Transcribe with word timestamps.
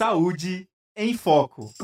Saúde 0.00 0.66
em 0.96 1.12
Foco. 1.12 1.74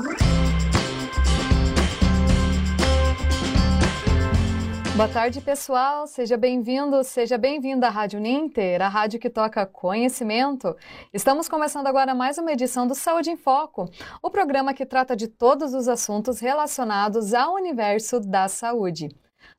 Boa 4.96 5.06
tarde, 5.06 5.42
pessoal. 5.42 6.06
Seja 6.06 6.38
bem-vindo, 6.38 7.04
seja 7.04 7.36
bem-vinda 7.36 7.88
à 7.88 7.90
Rádio 7.90 8.18
Ninter, 8.18 8.80
a 8.80 8.88
rádio 8.88 9.20
que 9.20 9.28
toca 9.28 9.66
conhecimento. 9.66 10.74
Estamos 11.12 11.46
começando 11.46 11.88
agora 11.88 12.14
mais 12.14 12.38
uma 12.38 12.52
edição 12.52 12.86
do 12.86 12.94
Saúde 12.94 13.28
em 13.28 13.36
Foco, 13.36 13.86
o 14.22 14.30
programa 14.30 14.72
que 14.72 14.86
trata 14.86 15.14
de 15.14 15.28
todos 15.28 15.74
os 15.74 15.86
assuntos 15.86 16.40
relacionados 16.40 17.34
ao 17.34 17.52
universo 17.52 18.18
da 18.18 18.48
saúde. 18.48 19.10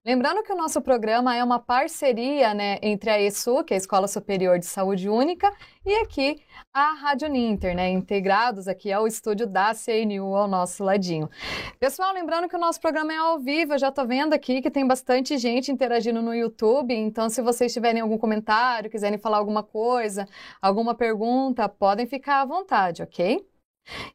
Lembrando 0.07 0.41
que 0.41 0.53
o 0.53 0.55
nosso 0.55 0.81
programa 0.81 1.35
é 1.35 1.43
uma 1.43 1.59
parceria 1.59 2.53
né, 2.53 2.79
entre 2.81 3.09
a 3.09 3.21
ESU, 3.21 3.61
que 3.65 3.73
é 3.73 3.75
a 3.75 3.77
Escola 3.77 4.07
Superior 4.07 4.57
de 4.57 4.65
Saúde 4.65 5.09
Única, 5.09 5.51
e 5.85 5.93
aqui 5.95 6.41
a 6.73 6.93
Rádio 6.93 7.27
Ninter, 7.27 7.75
né, 7.75 7.89
integrados 7.89 8.69
aqui 8.69 8.89
ao 8.89 9.05
estúdio 9.05 9.45
da 9.45 9.73
CNU 9.73 10.33
ao 10.33 10.47
nosso 10.47 10.81
ladinho. 10.81 11.29
Pessoal, 11.77 12.13
lembrando 12.13 12.47
que 12.47 12.55
o 12.55 12.59
nosso 12.59 12.79
programa 12.79 13.11
é 13.11 13.17
ao 13.17 13.37
vivo, 13.37 13.73
eu 13.73 13.77
já 13.77 13.89
estou 13.89 14.07
vendo 14.07 14.31
aqui 14.31 14.61
que 14.61 14.71
tem 14.71 14.87
bastante 14.87 15.37
gente 15.37 15.73
interagindo 15.73 16.21
no 16.21 16.33
YouTube, 16.33 16.93
então 16.93 17.29
se 17.29 17.41
vocês 17.41 17.73
tiverem 17.73 18.01
algum 18.01 18.17
comentário, 18.17 18.89
quiserem 18.89 19.17
falar 19.17 19.39
alguma 19.39 19.61
coisa, 19.61 20.25
alguma 20.61 20.95
pergunta, 20.95 21.67
podem 21.67 22.05
ficar 22.05 22.43
à 22.43 22.45
vontade, 22.45 23.03
ok? 23.03 23.45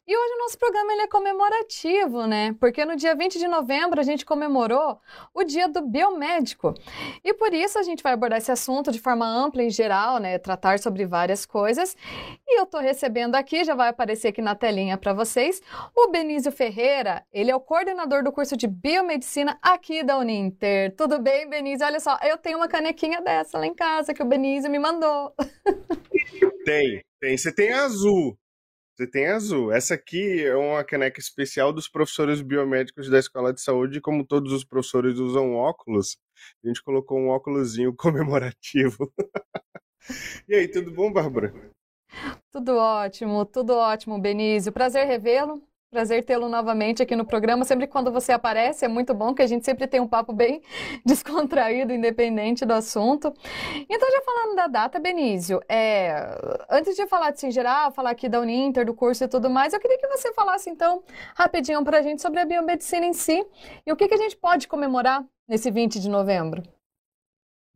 E 0.07 0.15
hoje 0.15 0.33
o 0.33 0.39
nosso 0.39 0.57
programa 0.57 0.93
ele 0.93 1.01
é 1.03 1.07
comemorativo, 1.07 2.27
né? 2.27 2.55
Porque 2.59 2.85
no 2.85 2.95
dia 2.95 3.15
20 3.15 3.39
de 3.39 3.47
novembro 3.47 3.99
a 3.99 4.03
gente 4.03 4.25
comemorou 4.25 4.99
o 5.33 5.43
Dia 5.43 5.67
do 5.67 5.81
Biomédico. 5.81 6.73
E 7.23 7.33
por 7.33 7.53
isso 7.53 7.79
a 7.79 7.83
gente 7.83 8.03
vai 8.03 8.13
abordar 8.13 8.37
esse 8.37 8.51
assunto 8.51 8.91
de 8.91 8.99
forma 8.99 9.25
ampla 9.25 9.63
em 9.63 9.69
geral, 9.69 10.17
né? 10.19 10.37
Tratar 10.37 10.79
sobre 10.79 11.05
várias 11.05 11.45
coisas. 11.45 11.95
E 12.47 12.59
eu 12.59 12.65
tô 12.65 12.79
recebendo 12.79 13.35
aqui, 13.35 13.63
já 13.63 13.75
vai 13.75 13.89
aparecer 13.89 14.29
aqui 14.29 14.41
na 14.41 14.55
telinha 14.55 14.97
para 14.97 15.13
vocês, 15.13 15.61
o 15.95 16.09
Benício 16.09 16.51
Ferreira. 16.51 17.25
Ele 17.31 17.51
é 17.51 17.55
o 17.55 17.59
coordenador 17.59 18.23
do 18.23 18.31
curso 18.31 18.55
de 18.57 18.67
Biomedicina 18.67 19.57
aqui 19.61 20.03
da 20.03 20.17
Uninter. 20.17 20.95
Tudo 20.95 21.19
bem, 21.19 21.49
Benício? 21.49 21.85
Olha 21.85 21.99
só, 21.99 22.17
eu 22.23 22.37
tenho 22.37 22.57
uma 22.57 22.67
canequinha 22.67 23.21
dessa 23.21 23.57
lá 23.57 23.65
em 23.65 23.73
casa 23.73 24.13
que 24.13 24.21
o 24.21 24.25
Benício 24.25 24.69
me 24.69 24.79
mandou. 24.79 25.33
Tem, 26.65 27.03
tem. 27.19 27.37
Você 27.37 27.53
tem 27.53 27.71
azul. 27.73 28.37
Você 28.95 29.07
tem 29.07 29.25
azul. 29.25 29.71
Essa 29.71 29.95
aqui 29.95 30.43
é 30.43 30.55
uma 30.55 30.83
caneca 30.83 31.19
especial 31.19 31.73
dos 31.73 31.87
professores 31.87 32.41
biomédicos 32.43 33.09
da 33.09 33.17
Escola 33.17 33.51
de 33.51 33.59
Saúde. 33.59 33.99
Como 33.99 34.23
todos 34.23 34.53
os 34.53 34.63
professores 34.63 35.17
usam 35.17 35.55
óculos, 35.55 36.17
a 36.63 36.67
gente 36.67 36.83
colocou 36.83 37.17
um 37.19 37.29
óculosinho 37.29 37.93
comemorativo. 37.97 39.11
e 40.47 40.53
aí, 40.53 40.67
tudo 40.67 40.91
bom, 40.91 41.11
Bárbara? 41.11 41.51
Tudo 42.51 42.77
ótimo, 42.77 43.43
tudo 43.47 43.73
ótimo, 43.73 44.21
Benício. 44.21 44.71
Prazer 44.71 45.07
revê-lo. 45.07 45.67
Prazer 45.93 46.25
tê-lo 46.25 46.49
novamente 46.49 47.03
aqui 47.03 47.15
no 47.15 47.23
programa. 47.23 47.63
Sempre 47.63 47.85
quando 47.85 48.11
você 48.11 48.31
aparece, 48.31 48.83
é 48.83 48.87
muito 48.87 49.13
bom 49.13 49.31
que 49.31 49.43
a 49.43 49.47
gente 49.47 49.63
sempre 49.63 49.85
tem 49.85 49.99
um 49.99 50.07
papo 50.07 50.33
bem 50.33 50.59
descontraído, 51.05 51.93
independente 51.93 52.65
do 52.65 52.73
assunto. 52.73 53.31
Então, 53.87 54.11
já 54.11 54.21
falando 54.21 54.55
da 54.55 54.65
data, 54.65 54.99
Benício, 54.99 55.61
é, 55.69 56.15
antes 56.67 56.95
de 56.95 57.05
falar 57.05 57.29
de 57.29 57.45
em 57.45 57.51
geral, 57.51 57.91
falar 57.91 58.09
aqui 58.09 58.27
da 58.27 58.39
Uninter, 58.39 58.87
do 58.87 58.95
curso 58.95 59.23
e 59.23 59.27
tudo 59.27 59.51
mais, 59.51 59.71
eu 59.71 59.79
queria 59.79 59.99
que 59.99 60.07
você 60.07 60.33
falasse, 60.33 60.67
então, 60.67 61.03
rapidinho 61.35 61.83
para 61.83 61.99
a 61.99 62.01
gente 62.01 62.23
sobre 62.23 62.39
a 62.39 62.45
biomedicina 62.45 63.05
em 63.05 63.13
si 63.13 63.45
e 63.85 63.91
o 63.91 63.95
que, 63.95 64.07
que 64.07 64.15
a 64.15 64.17
gente 64.17 64.35
pode 64.35 64.67
comemorar 64.67 65.23
nesse 65.47 65.69
20 65.69 65.99
de 65.99 66.09
novembro. 66.09 66.63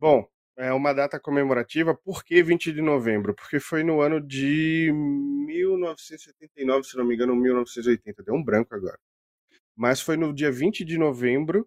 Bom, 0.00 0.26
é 0.58 0.72
uma 0.72 0.92
data 0.92 1.20
comemorativa. 1.20 1.94
Por 1.94 2.24
que 2.24 2.42
20 2.42 2.72
de 2.72 2.82
novembro? 2.82 3.32
Porque 3.34 3.60
foi 3.60 3.84
no 3.84 4.00
ano 4.00 4.20
de 4.20 4.90
1979, 5.46 6.84
se 6.84 6.96
não 6.96 7.04
me 7.04 7.14
engano, 7.14 7.36
1980. 7.36 8.24
Deu 8.24 8.34
um 8.34 8.42
branco 8.42 8.74
agora. 8.74 8.98
Mas 9.76 10.00
foi 10.00 10.16
no 10.16 10.34
dia 10.34 10.50
20 10.50 10.84
de 10.84 10.98
novembro 10.98 11.66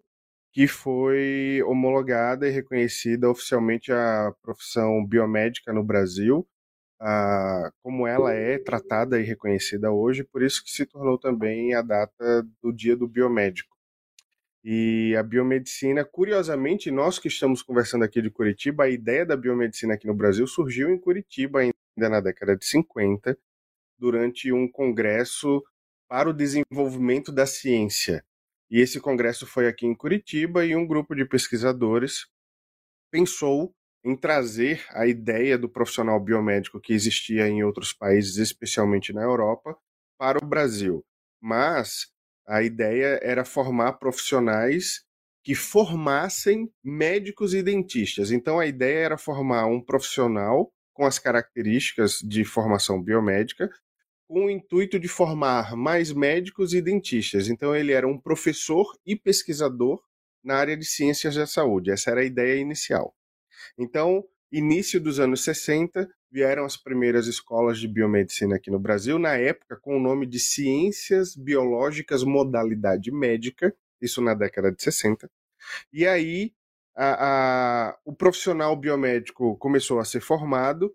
que 0.52 0.68
foi 0.68 1.62
homologada 1.62 2.46
e 2.46 2.50
reconhecida 2.50 3.30
oficialmente 3.30 3.90
a 3.90 4.34
profissão 4.42 5.02
biomédica 5.06 5.72
no 5.72 5.82
Brasil, 5.82 6.46
como 7.82 8.06
ela 8.06 8.34
é 8.34 8.58
tratada 8.58 9.18
e 9.18 9.24
reconhecida 9.24 9.90
hoje, 9.90 10.22
por 10.22 10.42
isso 10.42 10.62
que 10.62 10.70
se 10.70 10.84
tornou 10.84 11.18
também 11.18 11.72
a 11.74 11.80
data 11.80 12.46
do 12.62 12.70
Dia 12.70 12.94
do 12.94 13.08
Biomédico. 13.08 13.71
E 14.64 15.16
a 15.16 15.22
biomedicina, 15.22 16.04
curiosamente, 16.04 16.90
nós 16.90 17.18
que 17.18 17.28
estamos 17.28 17.62
conversando 17.62 18.04
aqui 18.04 18.22
de 18.22 18.30
Curitiba, 18.30 18.84
a 18.84 18.88
ideia 18.88 19.26
da 19.26 19.36
biomedicina 19.36 19.94
aqui 19.94 20.06
no 20.06 20.14
Brasil 20.14 20.46
surgiu 20.46 20.88
em 20.90 20.98
Curitiba 20.98 21.60
ainda 21.60 21.74
na 21.96 22.20
década 22.20 22.56
de 22.56 22.64
50, 22.64 23.36
durante 23.98 24.52
um 24.52 24.70
congresso 24.70 25.62
para 26.08 26.30
o 26.30 26.32
desenvolvimento 26.32 27.32
da 27.32 27.46
ciência. 27.46 28.24
E 28.70 28.80
esse 28.80 29.00
congresso 29.00 29.46
foi 29.46 29.66
aqui 29.66 29.86
em 29.86 29.94
Curitiba 29.94 30.64
e 30.64 30.76
um 30.76 30.86
grupo 30.86 31.14
de 31.14 31.24
pesquisadores 31.24 32.26
pensou 33.10 33.74
em 34.04 34.16
trazer 34.16 34.84
a 34.90 35.06
ideia 35.06 35.58
do 35.58 35.68
profissional 35.68 36.18
biomédico 36.18 36.80
que 36.80 36.92
existia 36.92 37.48
em 37.48 37.62
outros 37.62 37.92
países, 37.92 38.36
especialmente 38.36 39.12
na 39.12 39.22
Europa, 39.22 39.76
para 40.18 40.42
o 40.42 40.46
Brasil. 40.46 41.04
Mas 41.40 42.12
a 42.46 42.62
ideia 42.62 43.18
era 43.22 43.44
formar 43.44 43.94
profissionais 43.94 45.04
que 45.44 45.54
formassem 45.54 46.72
médicos 46.82 47.52
e 47.54 47.62
dentistas. 47.62 48.30
Então 48.30 48.58
a 48.58 48.66
ideia 48.66 49.04
era 49.04 49.18
formar 49.18 49.66
um 49.66 49.80
profissional 49.80 50.72
com 50.92 51.04
as 51.04 51.18
características 51.18 52.18
de 52.22 52.44
formação 52.44 53.02
biomédica, 53.02 53.70
com 54.28 54.46
o 54.46 54.50
intuito 54.50 54.98
de 55.00 55.08
formar 55.08 55.76
mais 55.76 56.12
médicos 56.12 56.74
e 56.74 56.80
dentistas. 56.80 57.48
Então 57.48 57.74
ele 57.74 57.92
era 57.92 58.06
um 58.06 58.18
professor 58.18 58.86
e 59.04 59.16
pesquisador 59.16 60.00
na 60.44 60.56
área 60.56 60.76
de 60.76 60.84
ciências 60.84 61.34
da 61.34 61.46
saúde. 61.46 61.90
Essa 61.90 62.10
era 62.10 62.20
a 62.20 62.24
ideia 62.24 62.60
inicial. 62.60 63.14
Então, 63.78 64.24
início 64.50 65.00
dos 65.00 65.20
anos 65.20 65.44
60, 65.44 66.08
vieram 66.32 66.64
as 66.64 66.76
primeiras 66.76 67.26
escolas 67.26 67.78
de 67.78 67.86
biomedicina 67.86 68.56
aqui 68.56 68.70
no 68.70 68.78
Brasil, 68.78 69.18
na 69.18 69.36
época 69.36 69.76
com 69.76 69.96
o 69.96 70.00
nome 70.00 70.26
de 70.26 70.40
Ciências 70.40 71.36
Biológicas 71.36 72.24
Modalidade 72.24 73.12
Médica, 73.12 73.74
isso 74.00 74.22
na 74.22 74.34
década 74.34 74.72
de 74.72 74.82
60. 74.82 75.30
E 75.92 76.06
aí 76.06 76.52
a, 76.96 77.90
a, 77.90 77.98
o 78.04 78.14
profissional 78.14 78.74
biomédico 78.74 79.56
começou 79.58 80.00
a 80.00 80.04
ser 80.04 80.20
formado, 80.20 80.94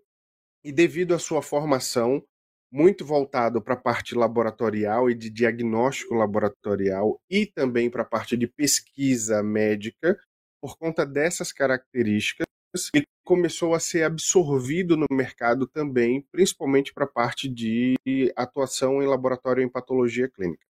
e 0.63 0.71
devido 0.71 1.13
à 1.13 1.19
sua 1.19 1.41
formação 1.41 2.21
muito 2.69 3.05
voltado 3.05 3.61
para 3.61 3.75
a 3.75 3.81
parte 3.81 4.13
laboratorial 4.13 5.09
e 5.09 5.15
de 5.15 5.29
diagnóstico 5.29 6.13
laboratorial 6.13 7.21
e 7.29 7.45
também 7.45 7.89
para 7.89 8.01
a 8.01 8.05
parte 8.05 8.35
de 8.35 8.47
pesquisa 8.47 9.41
médica, 9.41 10.19
por 10.61 10.77
conta 10.77 11.05
dessas 11.05 11.53
características, 11.53 12.46
ele 12.93 13.05
começou 13.23 13.73
a 13.73 13.79
ser 13.79 14.03
absorvido 14.03 14.95
no 14.95 15.05
mercado 15.11 15.67
também, 15.67 16.25
principalmente 16.31 16.93
para 16.93 17.05
a 17.05 17.09
parte 17.09 17.49
de 17.49 17.95
atuação 18.35 19.01
em 19.01 19.05
laboratório 19.05 19.63
em 19.63 19.69
patologia 19.69 20.29
clínica. 20.29 20.65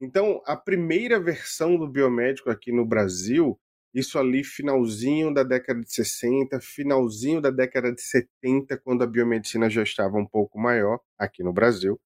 Então, 0.00 0.40
a 0.46 0.56
primeira 0.56 1.18
versão 1.18 1.76
do 1.76 1.88
biomédico 1.88 2.50
aqui 2.50 2.70
no 2.70 2.86
Brasil, 2.86 3.58
isso 3.92 4.18
ali 4.18 4.44
finalzinho 4.44 5.32
da 5.32 5.42
década 5.42 5.80
de 5.80 5.92
60, 5.92 6.60
finalzinho 6.60 7.40
da 7.40 7.50
década 7.50 7.92
de 7.92 8.00
70, 8.02 8.78
quando 8.78 9.02
a 9.02 9.06
biomedicina 9.06 9.68
já 9.68 9.82
estava 9.82 10.16
um 10.16 10.26
pouco 10.26 10.58
maior 10.58 11.00
aqui 11.18 11.42
no 11.42 11.52
Brasil, 11.52 11.98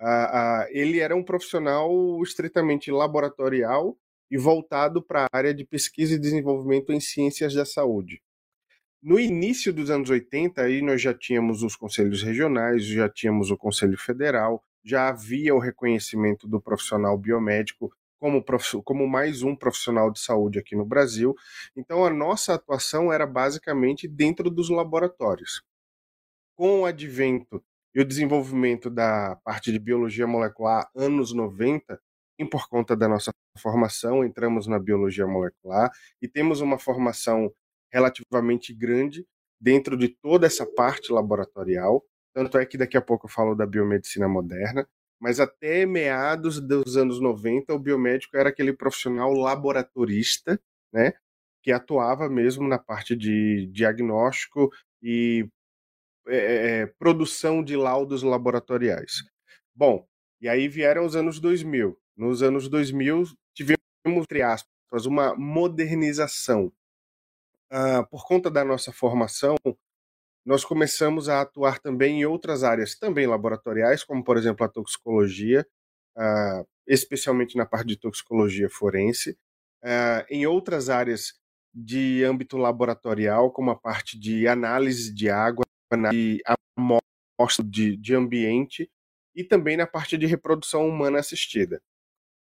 uh, 0.00 0.04
uh, 0.04 0.66
ele 0.70 0.98
era 0.98 1.16
um 1.16 1.24
profissional 1.24 1.90
estritamente 2.22 2.90
laboratorial 2.90 3.96
e 4.30 4.36
voltado 4.36 5.02
para 5.02 5.24
a 5.24 5.28
área 5.32 5.54
de 5.54 5.64
pesquisa 5.64 6.14
e 6.14 6.18
desenvolvimento 6.18 6.92
em 6.92 7.00
ciências 7.00 7.54
da 7.54 7.64
saúde. 7.64 8.20
No 9.02 9.18
início 9.18 9.72
dos 9.72 9.88
anos 9.88 10.10
80, 10.10 10.60
aí 10.60 10.82
nós 10.82 11.00
já 11.00 11.14
tínhamos 11.14 11.62
os 11.62 11.74
conselhos 11.74 12.22
regionais, 12.22 12.84
já 12.84 13.08
tínhamos 13.08 13.50
o 13.50 13.56
Conselho 13.56 13.96
Federal, 13.96 14.62
já 14.84 15.08
havia 15.08 15.54
o 15.54 15.58
reconhecimento 15.58 16.46
do 16.46 16.60
profissional 16.60 17.16
biomédico 17.16 17.90
como, 18.18 18.44
como 18.84 19.08
mais 19.08 19.42
um 19.42 19.56
profissional 19.56 20.10
de 20.10 20.20
saúde 20.20 20.58
aqui 20.58 20.76
no 20.76 20.84
Brasil. 20.84 21.34
Então, 21.74 22.04
a 22.04 22.10
nossa 22.10 22.52
atuação 22.52 23.10
era 23.10 23.26
basicamente 23.26 24.06
dentro 24.06 24.50
dos 24.50 24.68
laboratórios. 24.68 25.62
Com 26.54 26.82
o 26.82 26.84
advento 26.84 27.64
e 27.94 28.02
o 28.02 28.04
desenvolvimento 28.04 28.90
da 28.90 29.34
parte 29.42 29.72
de 29.72 29.78
biologia 29.78 30.26
molecular 30.26 30.90
anos 30.94 31.32
90, 31.32 31.98
e 32.38 32.44
por 32.44 32.68
conta 32.68 32.94
da 32.94 33.08
nossa 33.08 33.32
formação, 33.58 34.22
entramos 34.22 34.66
na 34.66 34.78
biologia 34.78 35.26
molecular 35.26 35.90
e 36.20 36.28
temos 36.28 36.60
uma 36.60 36.78
formação 36.78 37.50
relativamente 37.92 38.74
grande 38.74 39.26
dentro 39.60 39.96
de 39.96 40.08
toda 40.08 40.46
essa 40.46 40.66
parte 40.66 41.12
laboratorial. 41.12 42.04
Tanto 42.34 42.58
é 42.58 42.64
que 42.64 42.78
daqui 42.78 42.96
a 42.96 43.02
pouco 43.02 43.26
eu 43.26 43.30
falo 43.30 43.54
da 43.54 43.66
biomedicina 43.66 44.28
moderna, 44.28 44.88
mas 45.20 45.38
até 45.38 45.84
meados 45.84 46.60
dos 46.60 46.96
anos 46.96 47.20
90, 47.20 47.74
o 47.74 47.78
biomédico 47.78 48.36
era 48.36 48.48
aquele 48.48 48.72
profissional 48.72 49.32
laboratorista, 49.32 50.58
né, 50.92 51.12
que 51.62 51.72
atuava 51.72 52.28
mesmo 52.28 52.66
na 52.66 52.78
parte 52.78 53.14
de 53.14 53.68
diagnóstico 53.72 54.70
e 55.02 55.46
é, 56.26 56.86
produção 56.98 57.62
de 57.62 57.76
laudos 57.76 58.22
laboratoriais. 58.22 59.22
Bom, 59.74 60.06
e 60.40 60.48
aí 60.48 60.68
vieram 60.68 61.04
os 61.04 61.14
anos 61.14 61.38
2000. 61.38 61.98
Nos 62.16 62.42
anos 62.42 62.68
2000 62.68 63.24
tivemos, 63.54 63.78
entre 64.06 64.42
aspas, 64.42 65.06
uma 65.06 65.34
modernização. 65.36 66.72
Ah, 67.70 68.02
por 68.10 68.26
conta 68.26 68.50
da 68.50 68.64
nossa 68.64 68.92
formação, 68.92 69.54
nós 70.44 70.64
começamos 70.64 71.28
a 71.28 71.42
atuar 71.42 71.78
também 71.78 72.20
em 72.20 72.24
outras 72.24 72.64
áreas, 72.64 72.96
também 72.98 73.26
laboratoriais, 73.26 74.02
como 74.02 74.24
por 74.24 74.36
exemplo 74.36 74.64
a 74.66 74.68
toxicologia, 74.68 75.66
uh, 76.16 76.66
especialmente 76.86 77.56
na 77.56 77.66
parte 77.66 77.88
de 77.88 77.96
toxicologia 77.96 78.68
forense, 78.68 79.38
uh, 79.84 80.24
em 80.28 80.46
outras 80.46 80.88
áreas 80.90 81.34
de 81.72 82.24
âmbito 82.24 82.56
laboratorial, 82.58 83.52
como 83.52 83.70
a 83.70 83.76
parte 83.78 84.18
de 84.18 84.48
análise 84.48 85.14
de 85.14 85.30
água, 85.30 85.64
de 86.10 86.42
amostra 86.76 87.64
de, 87.64 87.96
de 87.96 88.14
ambiente, 88.14 88.90
e 89.34 89.44
também 89.44 89.76
na 89.76 89.86
parte 89.86 90.18
de 90.18 90.26
reprodução 90.26 90.88
humana 90.88 91.20
assistida. 91.20 91.80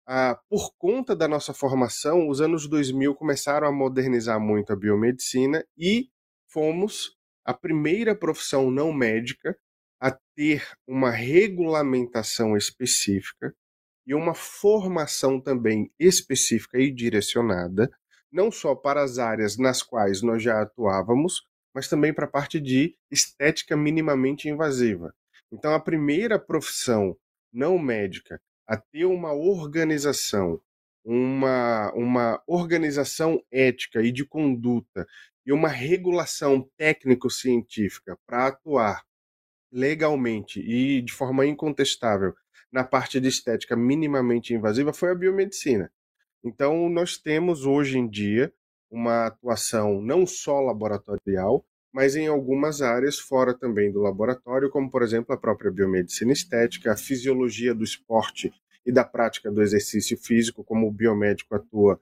Uh, 0.07 0.39
por 0.49 0.71
conta 0.77 1.13
da 1.13 1.27
nossa 1.27 1.53
formação, 1.53 2.29
os 2.29 2.39
anos 2.39 2.65
2000 2.67 3.13
começaram 3.15 3.67
a 3.67 3.71
modernizar 3.71 4.39
muito 4.39 4.71
a 4.71 4.75
biomedicina 4.75 5.65
e 5.77 6.09
fomos 6.49 7.17
a 7.43 7.53
primeira 7.53 8.15
profissão 8.15 8.71
não 8.71 8.93
médica 8.93 9.57
a 9.99 10.17
ter 10.33 10.65
uma 10.87 11.09
regulamentação 11.09 12.55
específica 12.55 13.53
e 14.05 14.13
uma 14.13 14.33
formação 14.33 15.41
também 15.41 15.91
específica 15.99 16.79
e 16.79 16.89
direcionada, 16.89 17.89
não 18.31 18.49
só 18.49 18.73
para 18.73 19.03
as 19.03 19.17
áreas 19.17 19.57
nas 19.57 19.83
quais 19.83 20.21
nós 20.21 20.41
já 20.41 20.61
atuávamos, 20.61 21.41
mas 21.75 21.89
também 21.89 22.13
para 22.13 22.25
a 22.25 22.29
parte 22.29 22.61
de 22.61 22.95
estética 23.11 23.75
minimamente 23.75 24.47
invasiva. 24.47 25.13
Então, 25.51 25.73
a 25.73 25.79
primeira 25.79 26.39
profissão 26.39 27.17
não 27.51 27.77
médica 27.77 28.41
a 28.67 28.75
ter 28.75 29.05
uma 29.05 29.33
organização, 29.33 30.61
uma, 31.03 31.91
uma 31.93 32.43
organização 32.45 33.41
ética 33.49 34.01
e 34.01 34.11
de 34.11 34.25
conduta 34.25 35.07
e 35.45 35.51
uma 35.53 35.69
regulação 35.69 36.69
técnico-científica 36.77 38.17
para 38.27 38.47
atuar 38.47 39.03
legalmente 39.71 40.59
e 40.59 41.01
de 41.01 41.13
forma 41.13 41.45
incontestável 41.45 42.33
na 42.71 42.83
parte 42.83 43.19
de 43.19 43.27
estética 43.27 43.75
minimamente 43.75 44.53
invasiva 44.53 44.91
foi 44.91 45.11
a 45.11 45.15
biomedicina. 45.15 45.91
Então, 46.43 46.89
nós 46.89 47.17
temos 47.17 47.65
hoje 47.65 47.97
em 47.97 48.07
dia 48.07 48.53
uma 48.89 49.27
atuação 49.27 50.01
não 50.01 50.25
só 50.25 50.59
laboratorial, 50.61 51.65
mas 51.93 52.15
em 52.15 52.27
algumas 52.27 52.81
áreas 52.81 53.19
fora 53.19 53.53
também 53.53 53.91
do 53.91 54.01
laboratório, 54.01 54.69
como 54.69 54.89
por 54.89 55.01
exemplo 55.01 55.33
a 55.33 55.37
própria 55.37 55.71
biomedicina 55.71 56.31
estética, 56.31 56.91
a 56.91 56.97
fisiologia 56.97 57.73
do 57.73 57.83
esporte 57.83 58.51
e 58.85 58.91
da 58.91 59.03
prática 59.03 59.51
do 59.51 59.61
exercício 59.61 60.17
físico, 60.17 60.63
como 60.63 60.87
o 60.87 60.91
biomédico 60.91 61.55
atua 61.55 61.99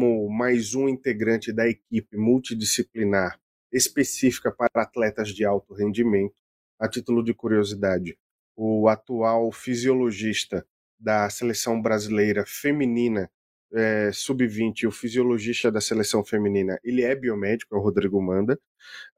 como 0.00 0.30
mais 0.30 0.74
um 0.74 0.88
integrante 0.88 1.52
da 1.52 1.68
equipe 1.68 2.16
multidisciplinar 2.16 3.38
específica 3.70 4.50
para 4.50 4.82
atletas 4.82 5.28
de 5.28 5.44
alto 5.44 5.74
rendimento. 5.74 6.34
A 6.78 6.88
título 6.88 7.22
de 7.22 7.34
curiosidade, 7.34 8.16
o 8.56 8.88
atual 8.88 9.52
fisiologista 9.52 10.66
da 10.98 11.28
seleção 11.28 11.80
brasileira 11.80 12.44
feminina 12.46 13.30
é, 13.72 14.10
sub-20 14.12 14.86
o 14.86 14.90
fisiologista 14.90 15.70
da 15.70 15.80
seleção 15.80 16.24
feminina, 16.24 16.78
ele 16.82 17.02
é 17.02 17.14
biomédico, 17.14 17.74
é 17.74 17.78
o 17.78 17.82
Rodrigo 17.82 18.20
Manda. 18.20 18.58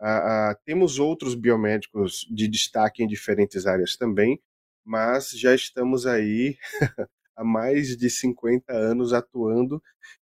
Ah, 0.01 0.51
ah, 0.51 0.59
temos 0.65 0.99
outros 0.99 1.35
biomédicos 1.35 2.27
de 2.31 2.49
destaque 2.49 3.03
em 3.03 3.07
diferentes 3.07 3.67
áreas 3.67 3.97
também, 3.97 4.41
mas 4.85 5.31
já 5.31 5.55
estamos 5.55 6.07
aí 6.07 6.57
há 7.37 7.45
mais 7.45 7.97
de 7.97 8.11
50 8.11 8.73
anos 8.73 9.13
atuando 9.13 9.83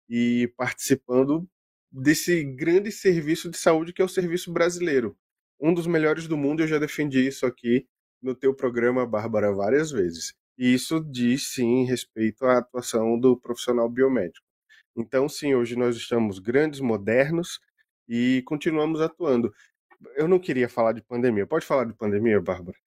e 0.10 0.52
participando 0.58 1.48
desse 1.92 2.44
grande 2.44 2.92
serviço 2.92 3.50
de 3.50 3.58
saúde 3.58 3.94
que 3.94 4.02
é 4.02 4.06
o 4.06 4.10
serviço 4.10 4.52
brasileiro. 4.52 5.18
Um 5.60 5.74
dos 5.74 5.88
melhores 5.88 6.28
do 6.28 6.38
mundo, 6.38 6.62
eu 6.62 6.68
já 6.68 6.80
defendi 6.80 7.28
isso 7.28 7.46
aqui 7.46 7.88
no 8.22 8.36
teu 8.36 8.54
programa, 8.54 9.06
Bárbara, 9.06 9.52
várias 9.52 9.92
vezes. 9.92 10.34
E 10.60 10.74
isso 10.74 11.00
diz, 11.00 11.54
sim, 11.54 11.86
respeito 11.86 12.46
à 12.46 12.58
atuação 12.58 13.18
do 13.18 13.40
profissional 13.40 13.90
biomédico. 13.90 14.46
Então, 14.94 15.30
sim, 15.30 15.56
hoje 15.56 15.78
nós 15.78 15.96
estamos 15.96 16.38
grandes, 16.38 16.82
modernos 16.82 17.62
e 18.10 18.44
continuamos 18.46 19.00
atuando. 19.00 19.54
Eu 20.18 20.28
não 20.28 20.38
queria 20.38 20.68
falar 20.68 20.92
de 20.92 21.02
pandemia. 21.02 21.48
Pode 21.48 21.66
falar 21.66 21.86
de 21.86 21.94
pandemia, 21.94 22.42
Bárbara? 22.42 22.78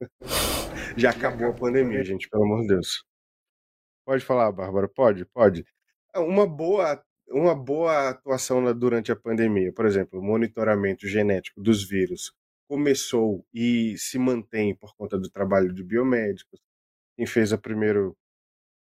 Já 0.96 1.10
acabou 1.10 1.48
a 1.48 1.52
pandemia, 1.52 2.04
gente, 2.04 2.28
pelo 2.28 2.44
amor 2.44 2.60
de 2.60 2.68
Deus. 2.68 3.04
Pode 4.04 4.24
falar, 4.24 4.52
Bárbara, 4.52 4.88
pode, 4.88 5.24
pode. 5.24 5.64
É, 6.14 6.20
uma 6.20 6.46
boa, 6.46 7.02
uma 7.28 7.56
boa 7.56 8.10
atuação 8.10 8.72
durante 8.72 9.10
a 9.10 9.16
pandemia, 9.16 9.72
por 9.72 9.84
exemplo, 9.84 10.20
o 10.20 10.22
monitoramento 10.22 11.08
genético 11.08 11.60
dos 11.60 11.82
vírus 11.88 12.32
começou 12.68 13.44
e 13.52 13.98
se 13.98 14.16
mantém 14.16 14.76
por 14.76 14.94
conta 14.96 15.18
do 15.18 15.28
trabalho 15.28 15.72
de 15.74 15.82
biomédicos. 15.82 16.60
Quem 17.16 17.26
fez 17.26 17.52
o 17.52 17.58
primeiro 17.58 18.16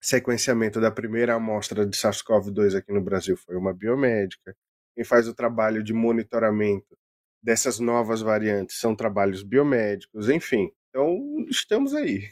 sequenciamento 0.02 0.80
da 0.80 0.90
primeira 0.90 1.34
amostra 1.34 1.86
de 1.86 1.96
SARS-CoV-2 1.96 2.76
aqui 2.76 2.92
no 2.92 3.00
Brasil 3.00 3.36
foi 3.36 3.56
uma 3.56 3.72
biomédica. 3.72 4.54
Quem 4.94 5.04
faz 5.04 5.26
o 5.28 5.34
trabalho 5.34 5.82
de 5.82 5.92
monitoramento 5.92 6.96
dessas 7.42 7.78
novas 7.78 8.20
variantes 8.20 8.78
são 8.78 8.94
trabalhos 8.94 9.42
biomédicos, 9.42 10.28
enfim. 10.28 10.70
Então, 10.90 11.16
estamos 11.48 11.94
aí. 11.94 12.28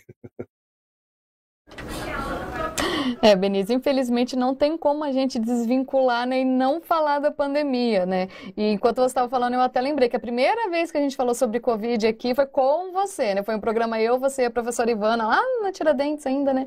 É, 3.25 3.37
Benício, 3.37 3.73
infelizmente 3.73 4.35
não 4.35 4.53
tem 4.53 4.77
como 4.77 5.05
a 5.05 5.13
gente 5.13 5.39
desvincular 5.39 6.27
nem 6.27 6.45
né, 6.45 6.57
não 6.57 6.81
falar 6.81 7.21
da 7.21 7.31
pandemia, 7.31 8.05
né? 8.05 8.27
E 8.57 8.73
enquanto 8.73 8.97
você 8.97 9.07
estava 9.07 9.29
falando, 9.29 9.55
eu 9.55 9.61
até 9.61 9.81
lembrei 9.81 10.09
que 10.09 10.17
a 10.17 10.21
primeira 10.21 10.69
vez 10.69 10.91
que 10.91 10.99
a 10.99 11.01
gente 11.01 11.15
falou 11.15 11.33
sobre 11.33 11.61
Covid 11.61 12.05
aqui 12.05 12.35
foi 12.35 12.47
com 12.47 12.91
você, 12.93 13.33
né? 13.33 13.45
Foi 13.45 13.55
um 13.55 13.61
programa 13.61 14.01
eu, 14.01 14.19
você 14.19 14.43
e 14.43 14.45
a 14.47 14.51
professora 14.51 14.91
Ivana, 14.91 15.25
lá 15.25 15.41
na 15.63 15.71
Tiradentes 15.71 16.27
ainda, 16.27 16.53
né? 16.53 16.67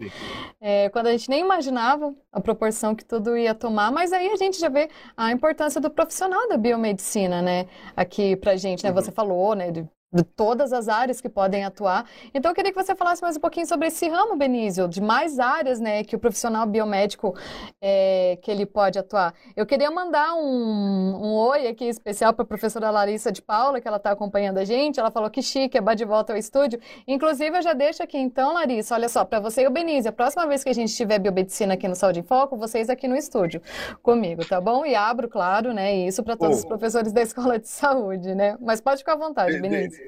É, 0.62 0.88
quando 0.90 1.08
a 1.08 1.12
gente 1.12 1.30
nem 1.30 1.42
imaginava 1.42 2.16
a 2.32 2.40
proporção 2.40 2.96
que 2.96 3.04
tudo 3.04 3.36
ia 3.36 3.54
tomar, 3.54 3.92
mas 3.92 4.14
aí 4.14 4.30
a 4.30 4.38
gente 4.38 4.58
já 4.58 4.70
vê 4.70 4.90
a 5.18 5.34
importância 5.34 5.82
do 5.82 5.90
profissional 5.90 6.48
da 6.48 6.56
biomedicina, 6.56 7.42
né? 7.42 7.68
Aqui 7.98 8.38
pra 8.38 8.56
gente, 8.56 8.82
né? 8.82 8.92
Uhum. 8.92 8.96
Você 8.96 9.12
falou, 9.12 9.56
né? 9.56 9.72
De 9.72 9.86
de 10.14 10.24
todas 10.24 10.72
as 10.72 10.88
áreas 10.88 11.20
que 11.20 11.28
podem 11.28 11.66
atuar. 11.66 12.06
Então, 12.34 12.52
eu 12.52 12.56
queria 12.56 12.72
que 12.72 12.82
você 12.82 12.96
falasse 12.96 13.22
mais 13.22 13.36
um 13.36 13.40
pouquinho 13.40 13.68
sobre 13.68 13.88
esse 13.88 14.08
ramo, 14.08 14.36
Benício, 14.36 14.88
de 14.88 15.02
mais 15.02 15.40
áreas, 15.40 15.80
né, 15.80 16.04
que 16.04 16.16
o 16.16 16.20
profissional 16.20 16.66
biomédico 16.66 17.36
é, 17.82 18.38
que 18.42 18.50
ele 18.50 18.66
pode 18.66 18.98
atuar. 18.98 19.34
Eu 19.56 19.66
queria 19.66 19.92
mandar 19.92 20.36
um, 20.36 20.42
um 20.42 21.34
oi 21.36 21.68
aqui 21.68 21.86
especial 21.86 22.34
para 22.34 22.44
a 22.44 22.48
professora 22.48 22.90
Larissa 22.90 23.32
de 23.32 23.42
Paula, 23.42 23.82
que 23.82 23.88
ela 23.88 23.98
está 23.98 24.12
acompanhando 24.12 24.58
a 24.58 24.64
gente. 24.64 25.00
Ela 25.00 25.12
falou 25.12 25.30
que 25.30 25.42
chique, 25.42 25.78
é 25.78 25.96
de 25.96 26.06
volta 26.06 26.34
ao 26.34 26.40
estúdio. 26.40 26.80
Inclusive, 27.08 27.58
eu 27.58 27.62
já 27.62 27.74
deixo 27.74 28.02
aqui 28.02 28.18
então, 28.18 28.54
Larissa, 28.54 28.96
olha 28.96 29.10
só, 29.10 29.24
para 29.24 29.40
você 29.40 29.64
e 29.64 29.68
o 29.68 29.72
Benício, 29.72 30.10
a 30.10 30.14
próxima 30.14 30.48
vez 30.48 30.64
que 30.64 30.70
a 30.70 30.74
gente 30.74 30.94
tiver 30.96 31.20
biomedicina 31.20 31.74
aqui 31.76 31.88
no 31.88 31.96
Saúde 31.96 32.20
em 32.20 32.24
Foco, 32.24 32.58
vocês 32.58 32.90
aqui 32.90 33.08
no 33.08 33.16
estúdio 33.16 33.62
comigo, 34.02 34.46
tá 34.46 34.60
bom? 34.60 34.86
E 34.86 34.96
abro, 34.96 35.30
claro, 35.30 35.74
né, 35.74 35.94
isso 35.94 36.24
para 36.24 36.36
todos 36.36 36.58
oh. 36.58 36.60
os 36.60 36.66
professores 36.66 37.12
da 37.12 37.22
Escola 37.22 37.60
de 37.60 37.68
Saúde, 37.68 38.34
né? 38.36 38.58
Mas 38.60 38.82
pode 38.82 39.00
ficar 39.00 39.14
à 39.14 39.18
vontade, 39.18 39.60
Benício. 39.60 40.05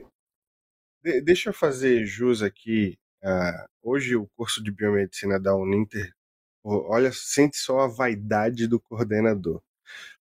De, 1.08 1.22
deixa 1.22 1.50
eu 1.50 1.54
fazer 1.54 2.06
jus 2.06 2.42
aqui. 2.42 3.00
Uh, 3.24 3.66
hoje 3.82 4.18
o 4.18 4.28
curso 4.36 4.62
de 4.62 4.70
biomedicina 4.70 5.40
da 5.40 5.56
Uninter, 5.56 6.14
olha, 6.62 7.14
sente 7.14 7.56
só 7.56 7.80
a 7.80 7.88
vaidade 7.88 8.68
do 8.68 8.78
coordenador. 8.78 9.62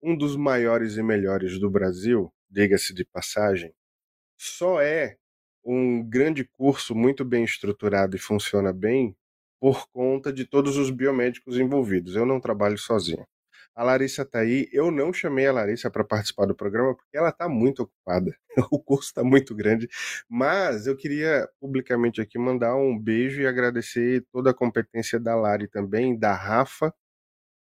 Um 0.00 0.16
dos 0.16 0.36
maiores 0.36 0.96
e 0.96 1.02
melhores 1.02 1.58
do 1.58 1.68
Brasil, 1.68 2.32
diga-se 2.48 2.94
de 2.94 3.04
passagem, 3.04 3.74
só 4.38 4.80
é 4.80 5.16
um 5.64 6.00
grande 6.00 6.44
curso 6.44 6.94
muito 6.94 7.24
bem 7.24 7.42
estruturado 7.42 8.14
e 8.14 8.20
funciona 8.20 8.72
bem 8.72 9.16
por 9.60 9.88
conta 9.88 10.32
de 10.32 10.44
todos 10.44 10.76
os 10.76 10.90
biomédicos 10.90 11.58
envolvidos. 11.58 12.14
Eu 12.14 12.24
não 12.24 12.40
trabalho 12.40 12.78
sozinho. 12.78 13.26
A 13.78 13.84
Larissa 13.84 14.24
tá 14.24 14.40
aí. 14.40 14.68
Eu 14.72 14.90
não 14.90 15.12
chamei 15.12 15.46
a 15.46 15.52
Larissa 15.52 15.88
para 15.88 16.02
participar 16.02 16.46
do 16.46 16.54
programa 16.54 16.96
porque 16.96 17.16
ela 17.16 17.30
tá 17.30 17.48
muito 17.48 17.84
ocupada. 17.84 18.36
O 18.72 18.82
curso 18.82 19.10
está 19.10 19.22
muito 19.22 19.54
grande, 19.54 19.88
mas 20.28 20.88
eu 20.88 20.96
queria 20.96 21.48
publicamente 21.60 22.20
aqui 22.20 22.36
mandar 22.40 22.74
um 22.74 22.98
beijo 22.98 23.40
e 23.40 23.46
agradecer 23.46 24.26
toda 24.32 24.50
a 24.50 24.54
competência 24.54 25.20
da 25.20 25.36
Lari 25.36 25.68
também, 25.68 26.18
da 26.18 26.34
Rafa, 26.34 26.92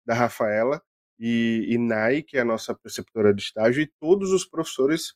da 0.04 0.12
Rafaela 0.12 0.82
e, 1.20 1.66
e 1.68 1.78
Nai, 1.78 2.22
que 2.22 2.36
é 2.36 2.40
a 2.40 2.44
nossa 2.44 2.74
preceptora 2.74 3.32
de 3.32 3.42
estágio, 3.42 3.80
e 3.80 3.92
todos 4.00 4.32
os 4.32 4.44
professores 4.44 5.14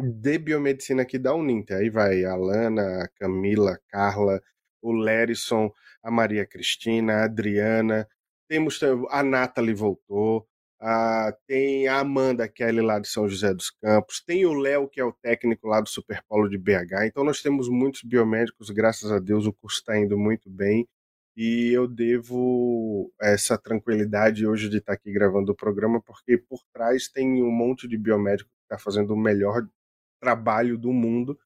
de 0.00 0.38
biomedicina 0.38 1.02
aqui 1.02 1.18
da 1.18 1.34
Uninter. 1.34 1.78
Aí 1.78 1.90
vai 1.90 2.24
a 2.24 2.36
Lana, 2.36 3.02
a 3.02 3.08
Camila, 3.18 3.72
a 3.72 3.78
Carla, 3.88 4.40
o 4.80 4.92
Lerison, 4.92 5.72
a 6.04 6.10
Maria 6.10 6.46
Cristina, 6.46 7.14
a 7.14 7.24
Adriana, 7.24 8.06
temos 8.50 8.80
a 9.10 9.22
Nathalie 9.22 9.72
voltou, 9.72 10.44
tem 11.46 11.86
a 11.86 12.00
Amanda 12.00 12.48
Kelly 12.48 12.80
lá 12.80 12.98
de 12.98 13.06
São 13.06 13.28
José 13.28 13.54
dos 13.54 13.70
Campos, 13.70 14.20
tem 14.26 14.44
o 14.44 14.52
Léo, 14.52 14.88
que 14.88 15.00
é 15.00 15.04
o 15.04 15.12
técnico 15.12 15.68
lá 15.68 15.80
do 15.80 15.88
Superpolo 15.88 16.48
de 16.48 16.58
BH. 16.58 17.06
Então 17.06 17.22
nós 17.22 17.40
temos 17.40 17.68
muitos 17.68 18.02
biomédicos, 18.02 18.68
graças 18.70 19.12
a 19.12 19.20
Deus 19.20 19.46
o 19.46 19.52
curso 19.52 19.78
está 19.78 19.96
indo 19.96 20.18
muito 20.18 20.50
bem. 20.50 20.88
E 21.36 21.70
eu 21.72 21.86
devo 21.86 23.12
essa 23.20 23.56
tranquilidade 23.56 24.44
hoje 24.44 24.68
de 24.68 24.78
estar 24.78 24.94
aqui 24.94 25.12
gravando 25.12 25.52
o 25.52 25.54
programa, 25.56 26.02
porque 26.02 26.36
por 26.36 26.60
trás 26.74 27.08
tem 27.08 27.42
um 27.44 27.52
monte 27.52 27.86
de 27.86 27.96
biomédico 27.96 28.50
que 28.50 28.64
está 28.64 28.76
fazendo 28.76 29.14
o 29.14 29.16
melhor 29.16 29.64
trabalho 30.20 30.76
do 30.76 30.92
mundo 30.92 31.38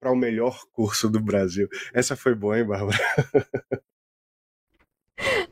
para 0.00 0.10
o 0.10 0.16
melhor 0.16 0.60
curso 0.72 1.08
do 1.08 1.20
Brasil. 1.20 1.68
Essa 1.94 2.16
foi 2.16 2.34
boa, 2.34 2.58
hein, 2.58 2.66
Bárbara? 2.66 2.98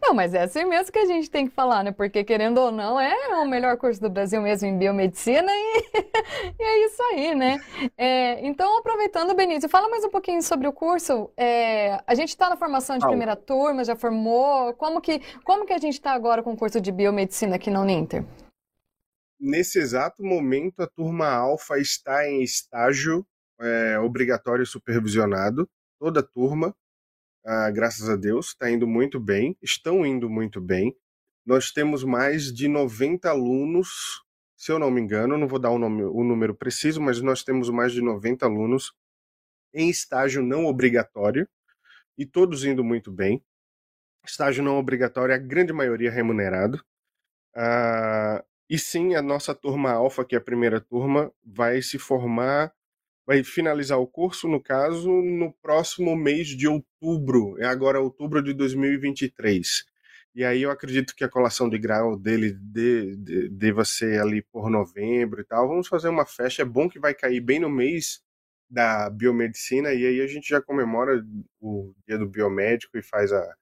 Não, 0.06 0.14
mas 0.14 0.34
é 0.34 0.42
assim 0.44 0.64
mesmo 0.64 0.92
que 0.92 1.00
a 1.00 1.04
gente 1.04 1.28
tem 1.28 1.48
que 1.48 1.52
falar, 1.52 1.82
né? 1.82 1.90
Porque, 1.90 2.22
querendo 2.22 2.58
ou 2.58 2.70
não, 2.70 2.98
é 3.00 3.12
o 3.42 3.44
melhor 3.44 3.76
curso 3.76 4.00
do 4.00 4.08
Brasil 4.08 4.40
mesmo 4.40 4.68
em 4.68 4.78
biomedicina 4.78 5.50
e, 5.50 5.82
e 6.60 6.62
é 6.62 6.86
isso 6.86 7.02
aí, 7.10 7.34
né? 7.34 7.58
É, 7.98 8.46
então, 8.46 8.78
aproveitando, 8.78 9.34
Benício, 9.34 9.68
fala 9.68 9.88
mais 9.88 10.04
um 10.04 10.08
pouquinho 10.08 10.40
sobre 10.42 10.68
o 10.68 10.72
curso. 10.72 11.28
É, 11.36 12.00
a 12.06 12.14
gente 12.14 12.28
está 12.28 12.48
na 12.48 12.56
formação 12.56 12.96
de 12.96 13.04
primeira 13.04 13.34
turma, 13.34 13.82
já 13.82 13.96
formou. 13.96 14.72
Como 14.74 15.00
que, 15.00 15.20
como 15.42 15.66
que 15.66 15.72
a 15.72 15.78
gente 15.78 15.94
está 15.94 16.12
agora 16.12 16.40
com 16.40 16.52
o 16.52 16.56
curso 16.56 16.80
de 16.80 16.92
biomedicina 16.92 17.56
aqui 17.56 17.68
na 17.68 17.80
Uninter? 17.80 18.24
Nesse 19.40 19.80
exato 19.80 20.22
momento, 20.22 20.84
a 20.84 20.86
turma 20.86 21.26
alfa 21.28 21.80
está 21.80 22.28
em 22.28 22.44
estágio 22.44 23.26
é, 23.60 23.98
obrigatório 23.98 24.64
supervisionado, 24.64 25.68
toda 25.98 26.20
a 26.20 26.22
turma 26.22 26.72
ah, 27.46 27.70
graças 27.70 28.08
a 28.08 28.16
Deus, 28.16 28.48
está 28.48 28.68
indo 28.68 28.88
muito 28.88 29.20
bem, 29.20 29.56
estão 29.62 30.04
indo 30.04 30.28
muito 30.28 30.60
bem. 30.60 30.96
Nós 31.46 31.70
temos 31.70 32.02
mais 32.02 32.52
de 32.52 32.66
90 32.66 33.30
alunos, 33.30 34.20
se 34.56 34.72
eu 34.72 34.80
não 34.80 34.90
me 34.90 35.00
engano, 35.00 35.38
não 35.38 35.46
vou 35.46 35.60
dar 35.60 35.70
o, 35.70 35.78
nome, 35.78 36.02
o 36.02 36.24
número 36.24 36.56
preciso, 36.56 37.00
mas 37.00 37.20
nós 37.20 37.44
temos 37.44 37.70
mais 37.70 37.92
de 37.92 38.02
90 38.02 38.44
alunos 38.44 38.92
em 39.72 39.88
estágio 39.88 40.42
não 40.42 40.66
obrigatório 40.66 41.48
e 42.18 42.26
todos 42.26 42.64
indo 42.64 42.82
muito 42.82 43.12
bem. 43.12 43.40
Estágio 44.26 44.64
não 44.64 44.76
obrigatório, 44.76 45.32
a 45.32 45.38
grande 45.38 45.72
maioria 45.72 46.10
remunerado. 46.10 46.84
Ah, 47.54 48.44
e 48.68 48.76
sim, 48.76 49.14
a 49.14 49.22
nossa 49.22 49.54
turma 49.54 49.92
alfa, 49.92 50.24
que 50.24 50.34
é 50.34 50.38
a 50.38 50.40
primeira 50.40 50.80
turma, 50.80 51.32
vai 51.44 51.80
se 51.80 51.96
formar 51.96 52.74
vai 53.26 53.42
finalizar 53.42 53.98
o 53.98 54.06
curso, 54.06 54.48
no 54.48 54.62
caso, 54.62 55.10
no 55.10 55.52
próximo 55.60 56.14
mês 56.16 56.48
de 56.48 56.68
outubro, 56.68 57.56
é 57.58 57.66
agora 57.66 58.00
outubro 58.00 58.42
de 58.42 58.54
2023. 58.54 59.84
E 60.34 60.44
aí 60.44 60.62
eu 60.62 60.70
acredito 60.70 61.14
que 61.16 61.24
a 61.24 61.28
colação 61.28 61.68
de 61.68 61.78
grau 61.78 62.16
dele 62.16 62.52
de, 62.52 63.16
de, 63.16 63.48
deva 63.48 63.84
ser 63.84 64.20
ali 64.20 64.42
por 64.42 64.70
novembro 64.70 65.40
e 65.40 65.44
tal. 65.44 65.66
Vamos 65.66 65.88
fazer 65.88 66.08
uma 66.08 66.26
festa, 66.26 66.62
é 66.62 66.64
bom 66.64 66.88
que 66.88 67.00
vai 67.00 67.14
cair 67.14 67.40
bem 67.40 67.58
no 67.58 67.70
mês 67.70 68.20
da 68.68 69.08
biomedicina 69.10 69.92
e 69.92 70.04
aí 70.06 70.20
a 70.20 70.26
gente 70.26 70.48
já 70.48 70.60
comemora 70.60 71.24
o 71.60 71.94
dia 72.06 72.18
do 72.18 72.28
biomédico 72.28 72.98
e 72.98 73.02
faz 73.02 73.32
a 73.32 73.54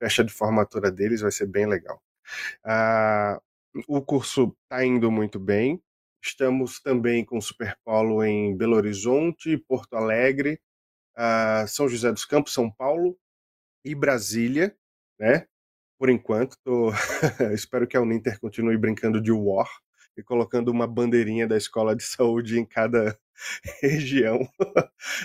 festa 0.00 0.24
de 0.24 0.32
formatura 0.32 0.90
deles, 0.90 1.20
vai 1.20 1.30
ser 1.30 1.46
bem 1.46 1.66
legal. 1.66 2.02
Ah, 2.64 3.40
o 3.86 4.00
curso 4.02 4.56
está 4.64 4.84
indo 4.84 5.10
muito 5.10 5.38
bem, 5.38 5.82
Estamos 6.22 6.80
também 6.80 7.24
com 7.24 7.38
o 7.38 7.42
Superpolo 7.42 8.22
em 8.22 8.56
Belo 8.56 8.76
Horizonte, 8.76 9.58
Porto 9.58 9.94
Alegre, 9.94 10.60
uh, 11.16 11.66
São 11.66 11.88
José 11.88 12.12
dos 12.12 12.24
Campos, 12.24 12.54
São 12.54 12.70
Paulo 12.70 13.18
e 13.84 13.92
Brasília, 13.92 14.76
né? 15.18 15.46
Por 15.98 16.08
enquanto, 16.08 16.56
tô... 16.62 16.90
espero 17.52 17.88
que 17.88 17.96
a 17.96 18.00
Uninter 18.00 18.38
continue 18.38 18.76
brincando 18.76 19.20
de 19.20 19.32
War 19.32 19.68
e 20.16 20.22
colocando 20.22 20.68
uma 20.68 20.86
bandeirinha 20.86 21.46
da 21.46 21.56
escola 21.56 21.96
de 21.96 22.04
saúde 22.04 22.58
em 22.58 22.64
cada 22.64 23.18
região. 23.82 24.38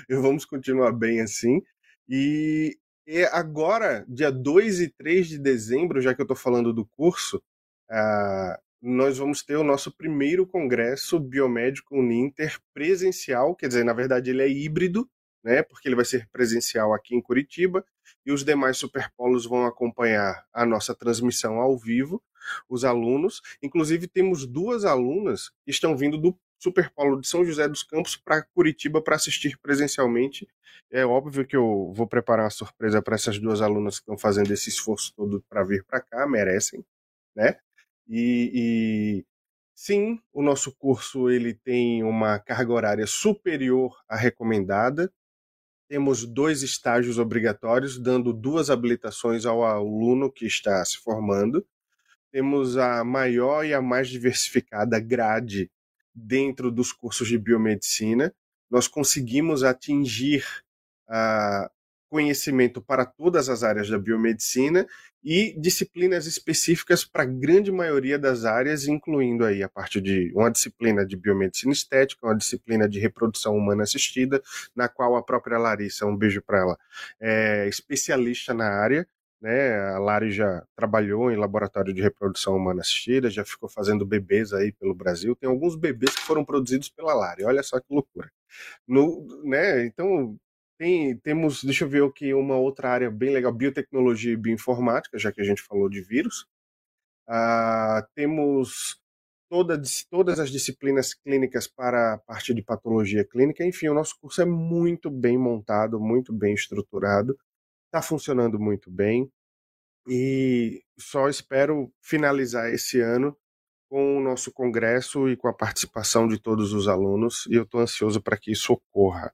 e 0.09 0.15
vamos 0.15 0.45
continuar 0.45 0.91
bem 0.91 1.21
assim. 1.21 1.61
E, 2.09 2.75
e, 3.05 3.23
agora, 3.25 4.03
dia 4.07 4.31
2 4.31 4.79
e 4.81 4.89
3 4.89 5.27
de 5.27 5.37
dezembro, 5.37 6.01
já 6.01 6.15
que 6.15 6.21
eu 6.21 6.25
estou 6.25 6.37
falando 6.37 6.73
do 6.73 6.85
curso, 6.85 7.37
uh, 7.91 8.66
nós 8.81 9.17
vamos 9.17 9.43
ter 9.43 9.55
o 9.55 9.63
nosso 9.63 9.91
primeiro 9.91 10.45
congresso 10.45 11.19
biomédico 11.19 11.97
Uninter 11.97 12.59
presencial, 12.73 13.55
quer 13.55 13.67
dizer, 13.67 13.83
na 13.83 13.93
verdade 13.93 14.29
ele 14.29 14.43
é 14.43 14.49
híbrido, 14.49 15.09
né, 15.43 15.63
porque 15.63 15.87
ele 15.87 15.95
vai 15.95 16.05
ser 16.05 16.27
presencial 16.29 16.93
aqui 16.93 17.15
em 17.15 17.21
Curitiba 17.21 17.85
e 18.25 18.31
os 18.31 18.43
demais 18.43 18.77
superpolos 18.77 19.45
vão 19.45 19.65
acompanhar 19.65 20.45
a 20.51 20.65
nossa 20.65 20.93
transmissão 20.93 21.59
ao 21.59 21.77
vivo, 21.77 22.21
os 22.69 22.83
alunos. 22.83 23.41
Inclusive 23.61 24.07
temos 24.07 24.45
duas 24.45 24.85
alunas 24.85 25.49
que 25.63 25.71
estão 25.71 25.95
vindo 25.95 26.17
do 26.17 26.37
Superpolo 26.59 27.21
de 27.21 27.27
São 27.27 27.45
José 27.45 27.67
dos 27.67 27.83
Campos 27.83 28.17
para 28.17 28.41
Curitiba 28.41 29.01
para 29.01 29.15
assistir 29.15 29.57
presencialmente. 29.59 30.47
É 30.91 31.05
óbvio 31.05 31.45
que 31.45 31.55
eu 31.55 31.93
vou 31.93 32.07
preparar 32.07 32.45
uma 32.45 32.49
surpresa 32.49 33.01
para 33.01 33.15
essas 33.15 33.37
duas 33.39 33.61
alunas 33.61 33.99
que 33.99 34.03
estão 34.03 34.17
fazendo 34.17 34.51
esse 34.51 34.69
esforço 34.69 35.13
todo 35.15 35.43
para 35.47 35.63
vir 35.63 35.83
para 35.83 36.01
cá, 36.01 36.27
merecem, 36.27 36.83
né? 37.35 37.57
E, 38.07 38.51
e, 38.53 39.25
sim, 39.75 40.19
o 40.31 40.41
nosso 40.41 40.71
curso 40.75 41.29
ele 41.29 41.53
tem 41.53 42.03
uma 42.03 42.39
carga 42.39 42.71
horária 42.71 43.07
superior 43.07 43.97
à 44.07 44.15
recomendada. 44.15 45.11
Temos 45.89 46.25
dois 46.25 46.63
estágios 46.63 47.17
obrigatórios, 47.17 47.97
dando 47.97 48.33
duas 48.33 48.69
habilitações 48.69 49.45
ao 49.45 49.63
aluno 49.63 50.31
que 50.31 50.45
está 50.45 50.83
se 50.83 50.97
formando. 50.97 51.65
Temos 52.31 52.77
a 52.77 53.03
maior 53.03 53.65
e 53.65 53.73
a 53.73 53.81
mais 53.81 54.09
diversificada 54.09 54.99
grade 54.99 55.71
dentro 56.13 56.71
dos 56.71 56.91
cursos 56.91 57.27
de 57.27 57.37
biomedicina. 57.37 58.33
Nós 58.69 58.87
conseguimos 58.87 59.63
atingir 59.63 60.45
a, 61.07 61.71
conhecimento 62.09 62.81
para 62.81 63.05
todas 63.05 63.49
as 63.49 63.63
áreas 63.63 63.89
da 63.89 63.97
biomedicina 63.97 64.87
e 65.23 65.53
disciplinas 65.59 66.25
específicas 66.25 67.03
para 67.03 67.23
a 67.23 67.25
grande 67.25 67.71
maioria 67.71 68.17
das 68.17 68.45
áreas, 68.45 68.87
incluindo 68.87 69.43
aí 69.43 69.61
a 69.61 69.69
parte 69.69 69.99
de 69.99 70.31
uma 70.33 70.49
disciplina 70.49 71.05
de 71.05 71.17
biomedicina 71.17 71.73
estética, 71.73 72.25
uma 72.25 72.37
disciplina 72.37 72.87
de 72.87 72.99
reprodução 72.99 73.55
humana 73.55 73.83
assistida, 73.83 74.41
na 74.75 74.87
qual 74.87 75.15
a 75.15 75.23
própria 75.23 75.57
Larissa, 75.57 76.05
um 76.05 76.15
beijo 76.15 76.41
para 76.41 76.59
ela, 76.59 76.77
é 77.19 77.67
especialista 77.67 78.53
na 78.53 78.67
área. 78.69 79.07
Né, 79.39 79.77
a 79.91 79.99
Lari 79.99 80.31
já 80.31 80.65
trabalhou 80.75 81.31
em 81.31 81.35
laboratório 81.35 81.93
de 81.93 82.01
reprodução 82.01 82.55
humana 82.55 82.81
assistida, 82.81 83.29
já 83.29 83.45
ficou 83.45 83.69
fazendo 83.69 84.03
bebês 84.03 84.51
aí 84.51 84.71
pelo 84.71 84.95
Brasil. 84.95 85.35
Tem 85.35 85.47
alguns 85.47 85.75
bebês 85.75 86.15
que 86.15 86.21
foram 86.23 86.43
produzidos 86.43 86.89
pela 86.89 87.13
Lari, 87.13 87.43
olha 87.45 87.61
só 87.61 87.79
que 87.79 87.85
loucura. 87.93 88.31
No, 88.87 89.43
né, 89.43 89.85
então, 89.85 90.35
tem, 90.77 91.17
temos, 91.17 91.63
deixa 91.63 91.85
eu 91.85 91.89
ver 91.89 92.03
aqui, 92.03 92.33
uma 92.33 92.55
outra 92.55 92.89
área 92.89 93.09
bem 93.11 93.31
legal, 93.31 93.51
biotecnologia 93.51 94.33
e 94.33 94.37
bioinformática, 94.37 95.17
já 95.17 95.31
que 95.31 95.41
a 95.41 95.43
gente 95.43 95.61
falou 95.61 95.89
de 95.89 96.01
vírus. 96.01 96.45
Uh, 97.27 98.05
temos 98.15 99.01
toda, 99.49 99.81
todas 100.09 100.39
as 100.39 100.49
disciplinas 100.49 101.13
clínicas 101.13 101.67
para 101.67 102.13
a 102.13 102.17
parte 102.17 102.53
de 102.53 102.61
patologia 102.61 103.25
clínica. 103.25 103.65
Enfim, 103.65 103.89
o 103.89 103.93
nosso 103.93 104.15
curso 104.19 104.41
é 104.41 104.45
muito 104.45 105.09
bem 105.09 105.37
montado, 105.37 105.99
muito 105.99 106.33
bem 106.33 106.53
estruturado, 106.53 107.37
está 107.85 108.01
funcionando 108.01 108.59
muito 108.59 108.91
bem. 108.91 109.31
E 110.07 110.83
só 110.97 111.27
espero 111.27 111.91
finalizar 112.01 112.71
esse 112.73 113.01
ano 113.01 113.35
com 113.89 114.17
o 114.17 114.21
nosso 114.21 114.51
congresso 114.51 115.29
e 115.29 115.37
com 115.37 115.47
a 115.47 115.53
participação 115.53 116.27
de 116.27 116.39
todos 116.39 116.73
os 116.73 116.87
alunos, 116.87 117.45
e 117.49 117.55
eu 117.55 117.63
estou 117.63 117.81
ansioso 117.81 118.21
para 118.21 118.37
que 118.37 118.51
isso 118.51 118.73
ocorra. 118.73 119.33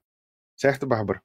Certo, 0.56 0.86
Bárbara? 0.86 1.22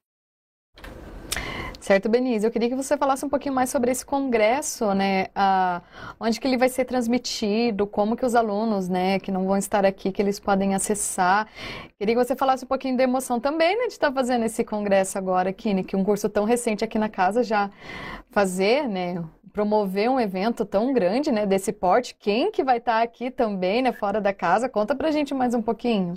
Certo, 1.90 2.08
Benise. 2.08 2.46
Eu 2.46 2.52
queria 2.52 2.68
que 2.68 2.76
você 2.76 2.96
falasse 2.96 3.24
um 3.24 3.28
pouquinho 3.28 3.52
mais 3.52 3.68
sobre 3.68 3.90
esse 3.90 4.06
congresso, 4.06 4.94
né? 4.94 5.26
Ah, 5.34 5.82
onde 6.20 6.38
que 6.38 6.46
ele 6.46 6.56
vai 6.56 6.68
ser 6.68 6.84
transmitido, 6.84 7.84
como 7.84 8.14
que 8.14 8.24
os 8.24 8.36
alunos, 8.36 8.88
né, 8.88 9.18
que 9.18 9.32
não 9.32 9.44
vão 9.44 9.56
estar 9.56 9.84
aqui, 9.84 10.12
que 10.12 10.22
eles 10.22 10.38
podem 10.38 10.72
acessar. 10.72 11.48
Queria 11.98 12.14
que 12.14 12.24
você 12.24 12.36
falasse 12.36 12.64
um 12.64 12.68
pouquinho 12.68 12.96
da 12.96 13.02
emoção 13.02 13.40
também, 13.40 13.76
né, 13.76 13.88
de 13.88 13.94
estar 13.94 14.12
fazendo 14.12 14.44
esse 14.44 14.62
congresso 14.62 15.18
agora, 15.18 15.52
Kine, 15.52 15.82
que 15.82 15.96
um 15.96 16.04
curso 16.04 16.28
tão 16.28 16.44
recente 16.44 16.84
aqui 16.84 16.96
na 16.96 17.08
casa 17.08 17.42
já 17.42 17.68
fazer, 18.30 18.86
né, 18.86 19.24
promover 19.52 20.08
um 20.08 20.20
evento 20.20 20.64
tão 20.64 20.92
grande, 20.92 21.32
né, 21.32 21.44
desse 21.44 21.72
porte. 21.72 22.14
Quem 22.14 22.52
que 22.52 22.62
vai 22.62 22.78
estar 22.78 23.02
aqui 23.02 23.32
também, 23.32 23.82
né, 23.82 23.90
fora 23.90 24.20
da 24.20 24.32
casa? 24.32 24.68
Conta 24.68 24.94
pra 24.94 25.10
gente 25.10 25.34
mais 25.34 25.54
um 25.54 25.60
pouquinho. 25.60 26.14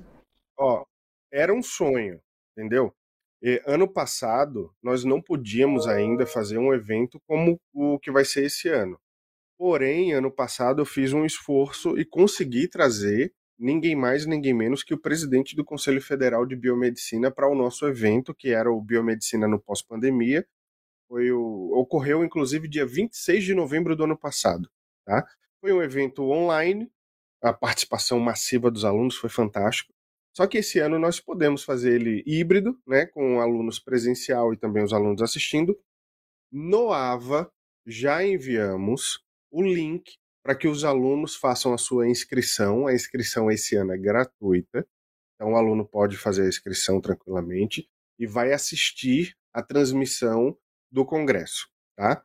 Ó, 0.56 0.84
era 1.32 1.52
um 1.52 1.64
sonho, 1.64 2.20
entendeu? 2.56 2.94
E, 3.44 3.62
ano 3.66 3.92
passado, 3.92 4.74
nós 4.82 5.04
não 5.04 5.22
podíamos 5.22 5.86
ainda 5.86 6.26
fazer 6.26 6.58
um 6.58 6.74
evento 6.74 7.20
como 7.28 7.60
o 7.74 8.00
que 8.00 8.10
vai 8.10 8.24
ser 8.24 8.46
esse 8.46 8.70
ano. 8.70 8.98
Porém, 9.58 10.14
ano 10.14 10.32
passado 10.32 10.82
eu 10.82 10.86
fiz 10.86 11.12
um 11.12 11.26
esforço 11.26 11.98
e 11.98 12.06
consegui 12.06 12.70
trazer 12.70 13.34
ninguém 13.60 13.96
mais, 13.96 14.26
ninguém 14.26 14.54
menos 14.54 14.82
que 14.82 14.94
o 14.94 14.98
presidente 14.98 15.56
do 15.56 15.64
Conselho 15.66 16.02
Federal 16.02 16.46
de 16.46 16.56
Biomedicina 16.56 17.30
para 17.30 17.50
o 17.50 17.56
nosso 17.56 17.86
evento, 17.86 18.34
que 18.34 18.50
era 18.50 18.72
o 18.72 18.82
Biomedicina 18.82 19.48
no 19.48 19.60
Pós-Pandemia. 19.60 20.48
Foi 21.10 21.32
o, 21.32 21.72
ocorreu, 21.76 22.24
inclusive, 22.24 22.68
dia 22.68 22.86
26 22.86 23.44
de 23.44 23.54
novembro 23.54 23.96
do 23.96 24.06
ano 24.06 24.18
passado. 24.18 24.70
Tá? 25.06 25.26
Foi 25.60 25.74
um 25.74 25.82
evento 25.82 26.24
online, 26.32 26.90
a 27.42 27.52
participação 27.52 28.20
massiva 28.20 28.72
dos 28.72 28.86
alunos 28.86 29.16
foi 29.18 29.30
fantástico. 29.30 29.93
Só 30.36 30.48
que 30.48 30.58
esse 30.58 30.80
ano 30.80 30.98
nós 30.98 31.20
podemos 31.20 31.64
fazer 31.64 31.94
ele 31.94 32.24
híbrido, 32.26 32.80
né, 32.88 33.06
com 33.06 33.40
alunos 33.40 33.80
presencial 33.80 34.54
e 34.54 34.58
também 34.58 34.84
os 34.84 34.92
alunos 34.92 35.22
assistindo. 35.22 35.80
No 36.52 36.92
AVA 36.92 37.52
já 37.86 38.26
enviamos 38.26 39.24
o 39.52 39.62
link 39.62 40.18
para 40.44 40.56
que 40.56 40.68
os 40.68 40.84
alunos 40.84 41.36
façam 41.36 41.74
a 41.74 41.78
sua 41.78 42.08
inscrição. 42.08 42.88
A 42.88 42.94
inscrição 42.94 43.52
esse 43.52 43.76
ano 43.76 43.94
é 43.94 43.98
gratuita, 43.98 44.88
então 45.36 45.54
o 45.54 45.56
aluno 45.56 45.88
pode 45.88 46.18
fazer 46.18 46.44
a 46.44 46.48
inscrição 46.48 47.00
tranquilamente 47.00 47.88
e 48.20 48.26
vai 48.26 48.52
assistir 48.52 49.36
a 49.54 49.62
transmissão 49.62 50.58
do 50.92 51.06
congresso, 51.06 51.68
tá? 51.96 52.24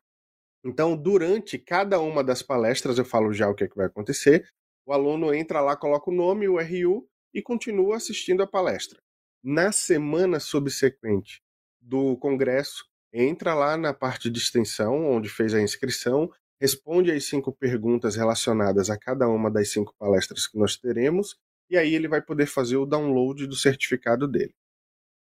Então, 0.65 0.97
durante 0.97 1.59
cada 1.59 2.01
uma 2.01 2.25
das 2.25 2.43
palestras, 2.43 2.99
eu 2.99 3.05
falo 3.05 3.33
já 3.33 3.49
o 3.49 3.55
que, 3.55 3.65
é 3.65 3.69
que 3.69 3.77
vai 3.77 3.87
acontecer. 3.87 4.49
O 4.87 4.93
aluno 4.93 5.33
entra 5.33 5.61
lá, 5.61 5.77
coloca 5.77 6.11
o 6.11 6.15
nome, 6.15 6.49
o 6.49 6.59
RU 6.59 7.09
e 7.33 7.43
continua 7.43 7.97
assistindo 7.97 8.43
a 8.43 8.47
palestra. 8.47 9.01
Na 9.43 9.71
semana 9.73 10.41
subsequente 10.41 11.43
do 11.81 12.17
congresso, 12.17 12.85
entra 13.13 13.55
lá 13.55 13.77
na 13.77 13.95
parte 13.95 14.29
de 14.29 14.39
extensão, 14.39 15.07
onde 15.07 15.29
fez 15.29 15.55
a 15.55 15.61
inscrição, 15.61 16.31
responde 16.61 17.11
as 17.11 17.25
cinco 17.25 17.53
perguntas 17.53 18.17
relacionadas 18.17 18.91
a 18.91 18.99
cada 18.99 19.29
uma 19.29 19.51
das 19.51 19.71
cinco 19.71 19.95
palestras 19.99 20.47
que 20.47 20.59
nós 20.59 20.77
teremos, 20.77 21.37
e 21.71 21.77
aí 21.77 21.95
ele 21.95 22.09
vai 22.09 22.21
poder 22.21 22.47
fazer 22.47 22.77
o 22.77 22.87
download 22.87 23.47
do 23.47 23.55
certificado 23.55 24.27
dele. 24.27 24.55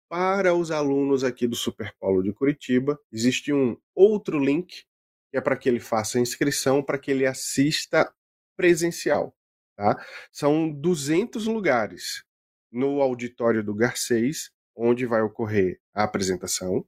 Para 0.09 0.53
os 0.53 0.71
alunos 0.71 1.23
aqui 1.23 1.47
do 1.47 1.55
Superpolo 1.55 2.21
de 2.21 2.33
Curitiba, 2.33 2.99
existe 3.11 3.53
um 3.53 3.77
outro 3.95 4.37
link 4.37 4.83
que 5.31 5.37
é 5.37 5.41
para 5.41 5.55
que 5.55 5.69
ele 5.69 5.79
faça 5.79 6.17
a 6.17 6.21
inscrição, 6.21 6.83
para 6.83 6.99
que 6.99 7.09
ele 7.09 7.25
assista 7.25 8.13
presencial. 8.57 9.33
Tá? 9.81 9.99
São 10.31 10.71
200 10.71 11.47
lugares 11.47 12.23
no 12.71 13.01
auditório 13.01 13.63
do 13.63 13.73
Garcês, 13.73 14.51
onde 14.75 15.07
vai 15.07 15.23
ocorrer 15.23 15.81
a 15.91 16.03
apresentação 16.03 16.85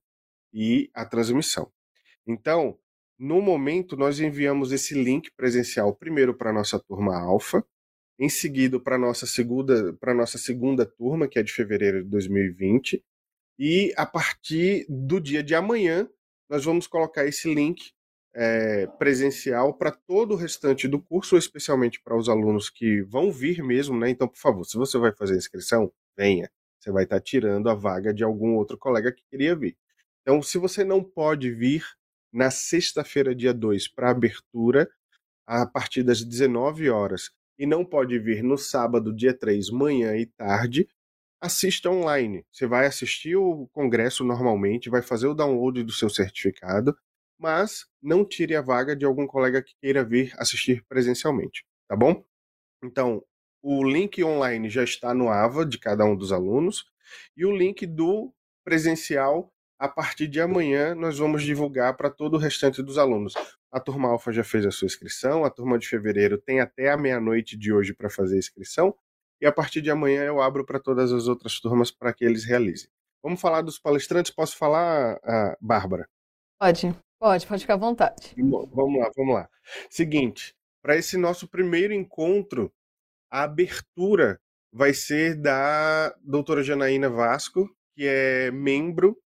e 0.53 0.91
a 0.93 1.03
transmissão. 1.03 1.71
Então, 2.27 2.77
no 3.17 3.41
momento, 3.41 3.97
nós 3.97 4.19
enviamos 4.19 4.71
esse 4.71 4.93
link 4.93 5.31
presencial 5.35 5.95
primeiro 5.95 6.35
para 6.37 6.51
a 6.51 6.53
nossa 6.53 6.79
turma 6.79 7.19
alfa, 7.19 7.65
em 8.19 8.29
seguida 8.29 8.79
para 8.79 8.95
a 8.95 8.99
nossa 8.99 9.25
segunda, 9.25 9.93
para 9.93 10.13
nossa 10.13 10.37
segunda 10.37 10.85
turma, 10.85 11.27
que 11.27 11.39
é 11.39 11.43
de 11.43 11.51
fevereiro 11.51 12.03
de 12.03 12.09
2020, 12.11 13.03
e 13.57 13.91
a 13.97 14.05
partir 14.05 14.85
do 14.87 15.19
dia 15.19 15.41
de 15.41 15.55
amanhã, 15.55 16.07
nós 16.47 16.63
vamos 16.63 16.85
colocar 16.85 17.25
esse 17.25 17.51
link 17.55 17.91
é, 18.35 18.87
presencial 18.97 19.73
para 19.73 19.91
todo 19.91 20.33
o 20.33 20.37
restante 20.37 20.87
do 20.87 21.01
curso, 21.01 21.37
especialmente 21.37 22.01
para 22.01 22.17
os 22.17 22.27
alunos 22.27 22.69
que 22.69 23.01
vão 23.03 23.31
vir 23.31 23.63
mesmo, 23.63 23.97
né? 23.97 24.09
Então, 24.09 24.27
por 24.27 24.37
favor, 24.37 24.63
se 24.65 24.77
você 24.77 24.97
vai 24.97 25.13
fazer 25.13 25.33
a 25.35 25.37
inscrição, 25.37 25.91
venha. 26.17 26.49
Você 26.79 26.91
vai 26.91 27.03
estar 27.03 27.19
tirando 27.21 27.69
a 27.69 27.75
vaga 27.75 28.13
de 28.13 28.23
algum 28.23 28.55
outro 28.55 28.77
colega 28.77 29.11
que 29.11 29.23
queria 29.29 29.55
vir. 29.55 29.77
Então, 30.21 30.41
se 30.41 30.57
você 30.57 30.83
não 30.83 31.03
pode 31.03 31.51
vir 31.51 31.85
na 32.31 32.49
sexta-feira, 32.49 33.35
dia 33.35 33.53
2, 33.53 33.87
para 33.89 34.09
abertura, 34.09 34.89
a 35.45 35.65
partir 35.65 36.03
das 36.03 36.23
19 36.23 36.89
horas, 36.89 37.29
e 37.59 37.65
não 37.65 37.85
pode 37.85 38.17
vir 38.19 38.43
no 38.43 38.57
sábado, 38.57 39.13
dia 39.13 39.33
3, 39.37 39.69
manhã 39.69 40.15
e 40.17 40.25
tarde, 40.25 40.87
assista 41.39 41.89
online. 41.89 42.45
Você 42.51 42.65
vai 42.65 42.87
assistir 42.87 43.35
o 43.35 43.67
congresso 43.73 44.23
normalmente, 44.23 44.89
vai 44.89 45.01
fazer 45.01 45.27
o 45.27 45.33
download 45.35 45.83
do 45.83 45.91
seu 45.91 46.09
certificado, 46.09 46.95
mas 47.43 47.85
não 48.01 48.23
tire 48.23 48.55
a 48.55 48.61
vaga 48.61 48.95
de 48.95 49.03
algum 49.03 49.27
colega 49.27 49.61
que 49.61 49.75
queira 49.81 50.01
vir 50.01 50.33
assistir 50.37 50.81
presencialmente, 50.87 51.65
tá 51.89 51.93
bom? 51.93 52.23
Então, 52.81 53.21
o 53.61 53.83
link 53.83 54.23
online 54.23 54.69
já 54.69 54.81
está 54.81 55.13
no 55.13 55.27
AVA 55.27 55.65
de 55.65 55.77
cada 55.77 56.05
um 56.05 56.15
dos 56.15 56.31
alunos 56.31 56.85
e 57.35 57.45
o 57.45 57.53
link 57.53 57.85
do 57.85 58.33
presencial 58.63 59.51
a 59.77 59.89
partir 59.89 60.29
de 60.29 60.39
amanhã 60.39 60.95
nós 60.95 61.17
vamos 61.17 61.43
divulgar 61.43 61.97
para 61.97 62.09
todo 62.09 62.35
o 62.35 62.37
restante 62.37 62.81
dos 62.81 62.97
alunos. 62.97 63.33
A 63.69 63.77
turma 63.77 64.07
alfa 64.07 64.31
já 64.31 64.45
fez 64.45 64.65
a 64.65 64.71
sua 64.71 64.85
inscrição, 64.85 65.43
a 65.43 65.49
turma 65.49 65.77
de 65.77 65.85
fevereiro 65.85 66.37
tem 66.37 66.61
até 66.61 66.91
a 66.91 66.97
meia-noite 66.97 67.57
de 67.57 67.73
hoje 67.73 67.93
para 67.93 68.09
fazer 68.09 68.35
a 68.35 68.39
inscrição, 68.39 68.95
e 69.41 69.45
a 69.45 69.51
partir 69.51 69.81
de 69.81 69.91
amanhã 69.91 70.23
eu 70.23 70.41
abro 70.41 70.65
para 70.65 70.79
todas 70.79 71.11
as 71.11 71.27
outras 71.27 71.59
turmas 71.59 71.91
para 71.91 72.13
que 72.13 72.23
eles 72.23 72.45
realizem. 72.45 72.87
Vamos 73.21 73.41
falar 73.41 73.61
dos 73.61 73.77
palestrantes? 73.77 74.31
Posso 74.31 74.57
falar, 74.57 75.19
a 75.21 75.57
Bárbara? 75.59 76.07
Pode, 76.57 76.95
pode, 77.23 77.47
pode 77.47 77.61
ficar 77.61 77.75
à 77.75 77.77
vontade. 77.77 78.35
Vamos 78.37 78.99
lá, 78.99 79.09
vamos 79.15 79.33
lá. 79.33 79.49
Seguinte, 79.89 80.53
para 80.81 80.97
esse 80.97 81.15
nosso 81.15 81.47
primeiro 81.47 81.93
encontro, 81.93 82.69
a 83.31 83.43
abertura 83.43 84.41
vai 84.73 84.93
ser 84.93 85.35
da 85.35 86.13
doutora 86.21 86.61
Janaína 86.61 87.09
Vasco, 87.09 87.73
que 87.95 88.05
é 88.05 88.51
membro 88.51 89.17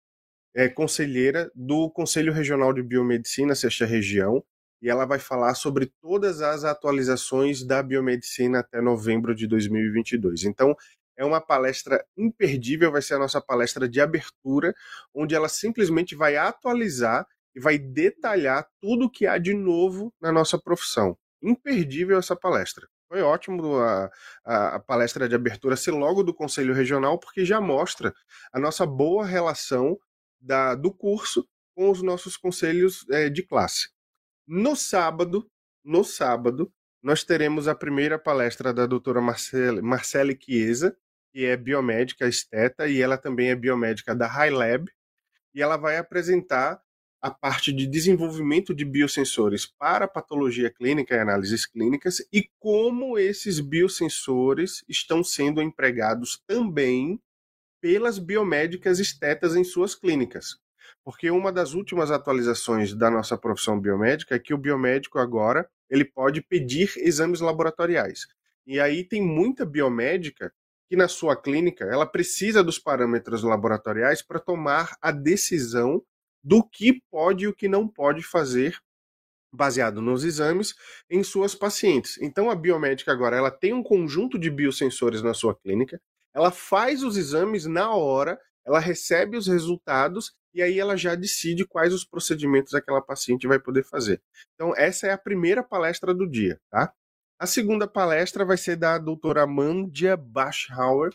é 0.54 0.68
conselheira 0.68 1.50
do 1.54 1.90
Conselho 1.90 2.32
Regional 2.32 2.72
de 2.72 2.82
Biomedicina, 2.82 3.54
sexta 3.54 3.84
região, 3.84 4.42
e 4.80 4.88
ela 4.88 5.04
vai 5.04 5.18
falar 5.18 5.54
sobre 5.54 5.92
todas 6.00 6.40
as 6.40 6.64
atualizações 6.64 7.64
da 7.64 7.82
biomedicina 7.82 8.60
até 8.60 8.80
novembro 8.80 9.34
de 9.34 9.46
2022. 9.46 10.44
Então, 10.44 10.74
é 11.16 11.24
uma 11.24 11.40
palestra 11.40 12.04
imperdível, 12.16 12.90
vai 12.90 13.02
ser 13.02 13.14
a 13.14 13.18
nossa 13.18 13.40
palestra 13.40 13.88
de 13.88 14.00
abertura, 14.00 14.72
onde 15.12 15.34
ela 15.34 15.48
simplesmente 15.48 16.14
vai 16.14 16.36
atualizar 16.36 17.26
e 17.54 17.60
vai 17.60 17.78
detalhar 17.78 18.68
tudo 18.80 19.06
o 19.06 19.10
que 19.10 19.26
há 19.26 19.38
de 19.38 19.54
novo 19.54 20.12
na 20.20 20.30
nossa 20.32 20.58
profissão. 20.58 21.16
Imperdível 21.42 22.18
essa 22.18 22.36
palestra. 22.36 22.86
Foi 23.08 23.22
ótimo 23.22 23.76
a, 23.78 24.10
a, 24.44 24.74
a, 24.76 24.80
palestra 24.80 25.28
de 25.28 25.34
abertura 25.34 25.76
ser 25.76 25.92
logo 25.92 26.22
do 26.22 26.34
Conselho 26.34 26.74
Regional, 26.74 27.18
porque 27.18 27.44
já 27.44 27.60
mostra 27.60 28.12
a 28.52 28.60
nossa 28.60 28.84
boa 28.84 29.24
relação 29.24 29.98
da, 30.38 30.74
do 30.74 30.92
curso 30.92 31.48
com 31.74 31.90
os 31.90 32.02
nossos 32.02 32.36
conselhos 32.36 33.06
é, 33.10 33.30
de 33.30 33.42
classe. 33.42 33.88
No 34.46 34.76
sábado, 34.76 35.50
no 35.82 36.04
sábado, 36.04 36.70
nós 37.02 37.24
teremos 37.24 37.66
a 37.66 37.74
primeira 37.74 38.18
palestra 38.18 38.74
da 38.74 38.84
doutora 38.84 39.20
Marcele, 39.20 39.80
Marcele 39.80 40.38
Chiesa, 40.38 40.96
que 41.32 41.44
é 41.44 41.56
biomédica 41.56 42.26
esteta 42.26 42.88
e 42.88 43.00
ela 43.00 43.16
também 43.16 43.50
é 43.50 43.54
biomédica 43.54 44.14
da 44.14 44.26
High 44.26 44.50
Lab, 44.50 44.90
e 45.54 45.62
ela 45.62 45.76
vai 45.76 45.96
apresentar 45.96 46.80
a 47.20 47.30
parte 47.30 47.72
de 47.72 47.86
desenvolvimento 47.86 48.74
de 48.74 48.84
biosensores 48.84 49.66
para 49.66 50.06
patologia 50.06 50.70
clínica 50.70 51.14
e 51.14 51.18
análises 51.18 51.66
clínicas 51.66 52.18
e 52.32 52.48
como 52.60 53.18
esses 53.18 53.58
biosensores 53.58 54.84
estão 54.88 55.24
sendo 55.24 55.60
empregados 55.60 56.40
também 56.46 57.20
pelas 57.80 58.18
biomédicas 58.18 58.98
estetas 58.98 59.56
em 59.56 59.64
suas 59.64 59.94
clínicas. 59.94 60.58
Porque 61.04 61.30
uma 61.30 61.52
das 61.52 61.74
últimas 61.74 62.10
atualizações 62.10 62.94
da 62.94 63.10
nossa 63.10 63.36
profissão 63.36 63.80
biomédica 63.80 64.34
é 64.34 64.38
que 64.38 64.54
o 64.54 64.58
biomédico 64.58 65.18
agora 65.18 65.68
ele 65.90 66.04
pode 66.04 66.42
pedir 66.42 66.92
exames 66.98 67.40
laboratoriais. 67.40 68.26
E 68.66 68.78
aí 68.78 69.02
tem 69.02 69.22
muita 69.22 69.64
biomédica 69.64 70.52
que 70.88 70.96
na 70.96 71.08
sua 71.08 71.36
clínica 71.36 71.84
ela 71.84 72.06
precisa 72.06 72.62
dos 72.62 72.78
parâmetros 72.78 73.42
laboratoriais 73.42 74.22
para 74.22 74.38
tomar 74.38 74.96
a 75.00 75.10
decisão 75.10 76.02
do 76.48 76.62
que 76.62 77.02
pode 77.10 77.44
e 77.44 77.48
o 77.48 77.54
que 77.54 77.68
não 77.68 77.86
pode 77.86 78.22
fazer 78.22 78.80
baseado 79.52 80.00
nos 80.00 80.24
exames 80.24 80.74
em 81.10 81.22
suas 81.22 81.54
pacientes. 81.54 82.18
Então 82.22 82.50
a 82.50 82.54
biomédica 82.54 83.12
agora 83.12 83.36
ela 83.36 83.50
tem 83.50 83.74
um 83.74 83.82
conjunto 83.82 84.38
de 84.38 84.50
biosensores 84.50 85.22
na 85.22 85.34
sua 85.34 85.54
clínica, 85.54 86.00
ela 86.34 86.50
faz 86.50 87.02
os 87.02 87.18
exames 87.18 87.66
na 87.66 87.90
hora, 87.90 88.40
ela 88.64 88.78
recebe 88.78 89.36
os 89.36 89.46
resultados 89.46 90.32
e 90.54 90.62
aí 90.62 90.78
ela 90.78 90.96
já 90.96 91.14
decide 91.14 91.66
quais 91.66 91.92
os 91.92 92.04
procedimentos 92.04 92.72
aquela 92.72 93.02
paciente 93.02 93.46
vai 93.46 93.58
poder 93.58 93.84
fazer. 93.84 94.22
Então, 94.54 94.74
essa 94.74 95.06
é 95.06 95.12
a 95.12 95.18
primeira 95.18 95.62
palestra 95.62 96.14
do 96.14 96.26
dia, 96.26 96.58
tá? 96.70 96.92
A 97.38 97.46
segunda 97.46 97.86
palestra 97.86 98.44
vai 98.44 98.56
ser 98.56 98.76
da 98.76 98.98
doutora 98.98 99.42
Amandia 99.42 100.16
Bachauer, 100.16 101.12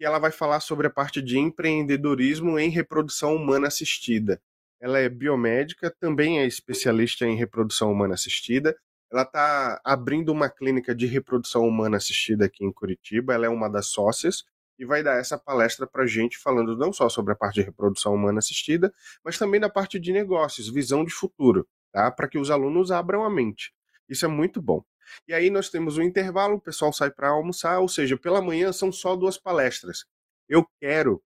e 0.00 0.04
ela 0.04 0.18
vai 0.18 0.30
falar 0.30 0.60
sobre 0.60 0.86
a 0.86 0.90
parte 0.90 1.20
de 1.20 1.38
empreendedorismo 1.38 2.58
em 2.58 2.70
reprodução 2.70 3.36
humana 3.36 3.68
assistida. 3.68 4.40
Ela 4.80 4.98
é 4.98 5.08
biomédica, 5.08 5.94
também 6.00 6.40
é 6.40 6.46
especialista 6.46 7.26
em 7.26 7.36
reprodução 7.36 7.92
humana 7.92 8.14
assistida, 8.14 8.74
ela 9.12 9.22
está 9.22 9.80
abrindo 9.84 10.30
uma 10.30 10.48
clínica 10.48 10.94
de 10.94 11.04
reprodução 11.04 11.66
humana 11.66 11.96
assistida 11.96 12.44
aqui 12.44 12.64
em 12.64 12.72
Curitiba. 12.72 13.34
Ela 13.34 13.46
é 13.46 13.48
uma 13.48 13.68
das 13.68 13.86
sócias 13.86 14.44
e 14.78 14.84
vai 14.84 15.02
dar 15.02 15.18
essa 15.18 15.36
palestra 15.36 15.86
para 15.86 16.06
gente 16.06 16.38
falando 16.38 16.76
não 16.76 16.92
só 16.92 17.08
sobre 17.08 17.32
a 17.32 17.36
parte 17.36 17.56
de 17.56 17.62
reprodução 17.62 18.14
humana 18.14 18.38
assistida, 18.38 18.92
mas 19.24 19.36
também 19.36 19.60
da 19.60 19.68
parte 19.68 19.98
de 19.98 20.12
negócios, 20.12 20.72
visão 20.72 21.04
de 21.04 21.12
futuro, 21.12 21.66
tá? 21.92 22.10
Para 22.10 22.28
que 22.28 22.38
os 22.38 22.50
alunos 22.50 22.92
abram 22.92 23.24
a 23.24 23.30
mente. 23.30 23.72
Isso 24.08 24.24
é 24.24 24.28
muito 24.28 24.62
bom. 24.62 24.82
E 25.26 25.34
aí 25.34 25.50
nós 25.50 25.68
temos 25.68 25.98
um 25.98 26.02
intervalo, 26.02 26.54
o 26.54 26.60
pessoal 26.60 26.92
sai 26.92 27.10
para 27.10 27.30
almoçar, 27.30 27.80
ou 27.80 27.88
seja, 27.88 28.16
pela 28.16 28.40
manhã 28.40 28.72
são 28.72 28.92
só 28.92 29.16
duas 29.16 29.36
palestras. 29.36 30.04
Eu 30.48 30.64
quero 30.80 31.20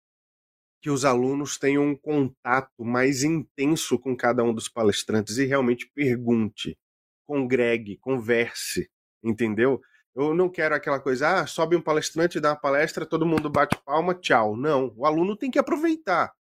que 0.85 0.90
os 0.90 1.07
alunos 1.07 1.57
tenham 1.57 1.83
um 1.83 1.97
contato 1.97 2.85
mais 2.85 3.25
intenso 3.25 3.99
com 3.99 4.14
cada 4.14 4.44
um 4.44 4.53
dos 4.53 4.68
palestrantes 4.68 5.38
e 5.38 5.47
realmente 5.47 5.90
pergunte 5.94 6.77
congregue, 7.27 7.97
converse, 7.97 8.90
entendeu? 9.25 9.81
Eu 10.14 10.35
não 10.35 10.47
quero 10.47 10.75
aquela 10.75 11.01
coisa, 11.01 11.40
ah, 11.40 11.47
sobe 11.47 11.75
um 11.75 11.81
palestrante, 11.81 12.38
dá 12.38 12.51
uma 12.51 12.61
palestra, 12.61 13.07
todo 13.07 13.25
mundo 13.25 13.49
bate 13.49 13.81
palma, 13.83 14.14
tchau. 14.14 14.59
Não, 14.59 14.92
o 14.94 15.07
aluno 15.07 15.35
tem 15.35 15.51
que 15.51 15.59
aproveitar. 15.59 16.35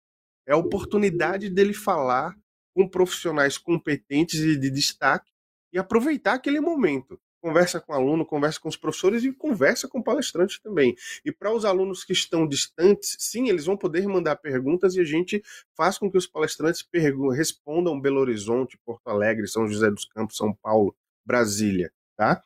É 0.48 0.55
a 0.55 0.57
oportunidade 0.57 1.50
dele 1.50 1.74
falar 1.74 2.35
com 2.74 2.88
profissionais 2.88 3.59
competentes 3.59 4.40
e 4.40 4.59
de 4.59 4.70
destaque 4.70 5.31
e 5.70 5.79
aproveitar 5.79 6.33
aquele 6.33 6.61
momento. 6.61 7.20
Conversa 7.40 7.81
com 7.81 7.92
o 7.92 7.96
aluno, 7.96 8.26
conversa 8.26 8.61
com 8.61 8.68
os 8.68 8.76
professores 8.76 9.24
e 9.24 9.33
conversa 9.33 9.88
com 9.88 9.98
o 9.98 10.05
palestrante 10.05 10.61
também. 10.62 10.94
E 11.24 11.33
para 11.33 11.53
os 11.53 11.64
alunos 11.64 12.05
que 12.05 12.12
estão 12.12 12.46
distantes, 12.46 13.16
sim, 13.18 13.48
eles 13.48 13.64
vão 13.64 13.76
poder 13.76 14.07
mandar 14.07 14.37
perguntas 14.37 14.94
e 14.94 15.00
a 15.00 15.05
gente 15.05 15.42
faz 15.76 15.96
com 15.96 16.11
que 16.11 16.18
os 16.18 16.26
palestrantes 16.26 16.87
respondam 17.35 18.00
Belo 18.00 18.20
Horizonte, 18.20 18.79
Porto 18.85 19.09
Alegre, 19.09 19.48
São 19.48 19.66
José 19.66 19.90
dos 19.90 20.05
Campos, 20.05 20.37
São 20.37 20.55
Paulo, 20.55 20.94
Brasília, 21.24 21.90
tá? 22.16 22.42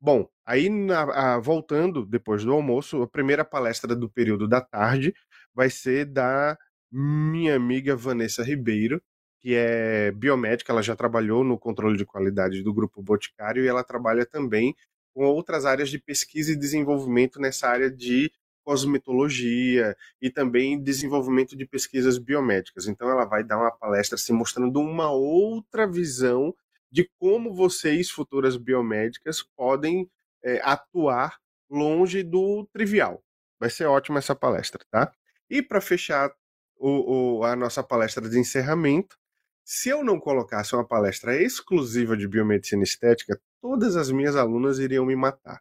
Bom, 0.00 0.28
aí 0.44 0.68
na, 0.68 1.34
a, 1.34 1.38
voltando 1.38 2.04
depois 2.04 2.44
do 2.44 2.52
almoço, 2.52 3.02
a 3.02 3.08
primeira 3.08 3.44
palestra 3.44 3.96
do 3.96 4.10
período 4.10 4.46
da 4.46 4.60
tarde 4.60 5.14
vai 5.54 5.70
ser 5.70 6.04
da 6.04 6.58
minha 6.90 7.56
amiga 7.56 7.96
Vanessa 7.96 8.42
Ribeiro, 8.42 9.02
que 9.44 9.54
é 9.54 10.10
biomédica, 10.10 10.72
ela 10.72 10.80
já 10.80 10.96
trabalhou 10.96 11.44
no 11.44 11.58
controle 11.58 11.98
de 11.98 12.06
qualidade 12.06 12.62
do 12.62 12.72
Grupo 12.72 13.02
Boticário 13.02 13.62
e 13.62 13.68
ela 13.68 13.84
trabalha 13.84 14.24
também 14.24 14.74
com 15.12 15.26
outras 15.26 15.66
áreas 15.66 15.90
de 15.90 15.98
pesquisa 15.98 16.50
e 16.50 16.56
desenvolvimento 16.56 17.38
nessa 17.38 17.68
área 17.68 17.90
de 17.90 18.32
cosmetologia 18.64 19.94
e 20.18 20.30
também 20.30 20.82
desenvolvimento 20.82 21.54
de 21.54 21.66
pesquisas 21.66 22.16
biomédicas. 22.16 22.88
Então 22.88 23.10
ela 23.10 23.26
vai 23.26 23.44
dar 23.44 23.58
uma 23.58 23.70
palestra 23.70 24.16
se 24.16 24.32
mostrando 24.32 24.80
uma 24.80 25.12
outra 25.12 25.86
visão 25.86 26.54
de 26.90 27.06
como 27.18 27.52
vocês, 27.52 28.08
futuras 28.08 28.56
biomédicas, 28.56 29.42
podem 29.42 30.10
é, 30.42 30.58
atuar 30.64 31.36
longe 31.68 32.22
do 32.22 32.66
trivial. 32.72 33.22
Vai 33.60 33.68
ser 33.68 33.84
ótima 33.84 34.20
essa 34.20 34.34
palestra, 34.34 34.82
tá? 34.90 35.12
E 35.50 35.60
para 35.60 35.82
fechar 35.82 36.32
o, 36.78 37.40
o, 37.40 37.44
a 37.44 37.54
nossa 37.54 37.82
palestra 37.82 38.26
de 38.26 38.38
encerramento, 38.38 39.18
se 39.64 39.88
eu 39.88 40.04
não 40.04 40.20
colocasse 40.20 40.74
uma 40.74 40.86
palestra 40.86 41.40
exclusiva 41.40 42.16
de 42.16 42.28
biomedicina 42.28 42.82
estética, 42.82 43.40
todas 43.60 43.96
as 43.96 44.10
minhas 44.10 44.36
alunas 44.36 44.78
iriam 44.78 45.06
me 45.06 45.16
matar. 45.16 45.60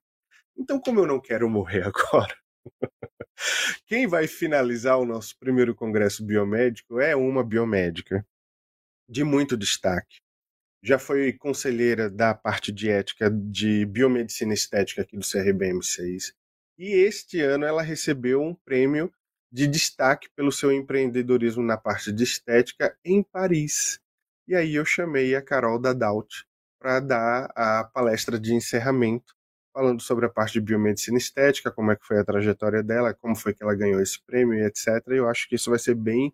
Então, 0.57 0.79
como 0.79 0.99
eu 0.99 1.07
não 1.07 1.21
quero 1.21 1.49
morrer 1.49 1.83
agora, 1.87 2.35
quem 3.85 4.05
vai 4.05 4.27
finalizar 4.27 4.99
o 4.99 5.05
nosso 5.05 5.37
primeiro 5.39 5.73
congresso 5.73 6.23
biomédico 6.25 6.99
é 6.99 7.15
uma 7.15 7.43
biomédica 7.43 8.25
de 9.07 9.23
muito 9.23 9.55
destaque. 9.55 10.21
Já 10.81 10.99
foi 10.99 11.31
conselheira 11.31 12.09
da 12.09 12.33
parte 12.33 12.71
de 12.71 12.89
ética 12.89 13.31
de 13.31 13.85
biomedicina 13.85 14.53
estética 14.53 15.01
aqui 15.01 15.15
do 15.15 15.23
CRBM6. 15.23 16.33
E 16.77 16.89
este 16.89 17.39
ano 17.39 17.63
ela 17.63 17.81
recebeu 17.81 18.41
um 18.41 18.53
prêmio 18.53 19.09
de 19.53 19.67
destaque 19.67 20.27
pelo 20.35 20.51
seu 20.51 20.71
empreendedorismo 20.71 21.61
na 21.61 21.77
parte 21.77 22.11
de 22.11 22.23
estética 22.23 22.97
em 23.05 23.21
Paris. 23.21 23.99
E 24.47 24.55
aí 24.55 24.73
eu 24.73 24.83
chamei 24.83 25.35
a 25.35 25.43
Carol 25.43 25.79
Dadaut 25.79 26.43
para 26.79 26.99
dar 26.99 27.51
a 27.55 27.83
palestra 27.83 28.39
de 28.39 28.51
encerramento, 28.55 29.35
falando 29.71 30.01
sobre 30.01 30.25
a 30.25 30.29
parte 30.29 30.53
de 30.53 30.61
biomedicina 30.61 31.19
estética, 31.19 31.71
como 31.71 31.91
é 31.91 31.95
que 31.95 32.05
foi 32.05 32.17
a 32.17 32.25
trajetória 32.25 32.81
dela, 32.81 33.13
como 33.13 33.35
foi 33.35 33.53
que 33.53 33.61
ela 33.61 33.75
ganhou 33.75 34.01
esse 34.01 34.19
prêmio 34.25 34.59
etc. 34.65 34.87
Eu 35.09 35.29
acho 35.29 35.47
que 35.47 35.53
isso 35.55 35.69
vai 35.69 35.77
ser 35.77 35.93
bem 35.93 36.33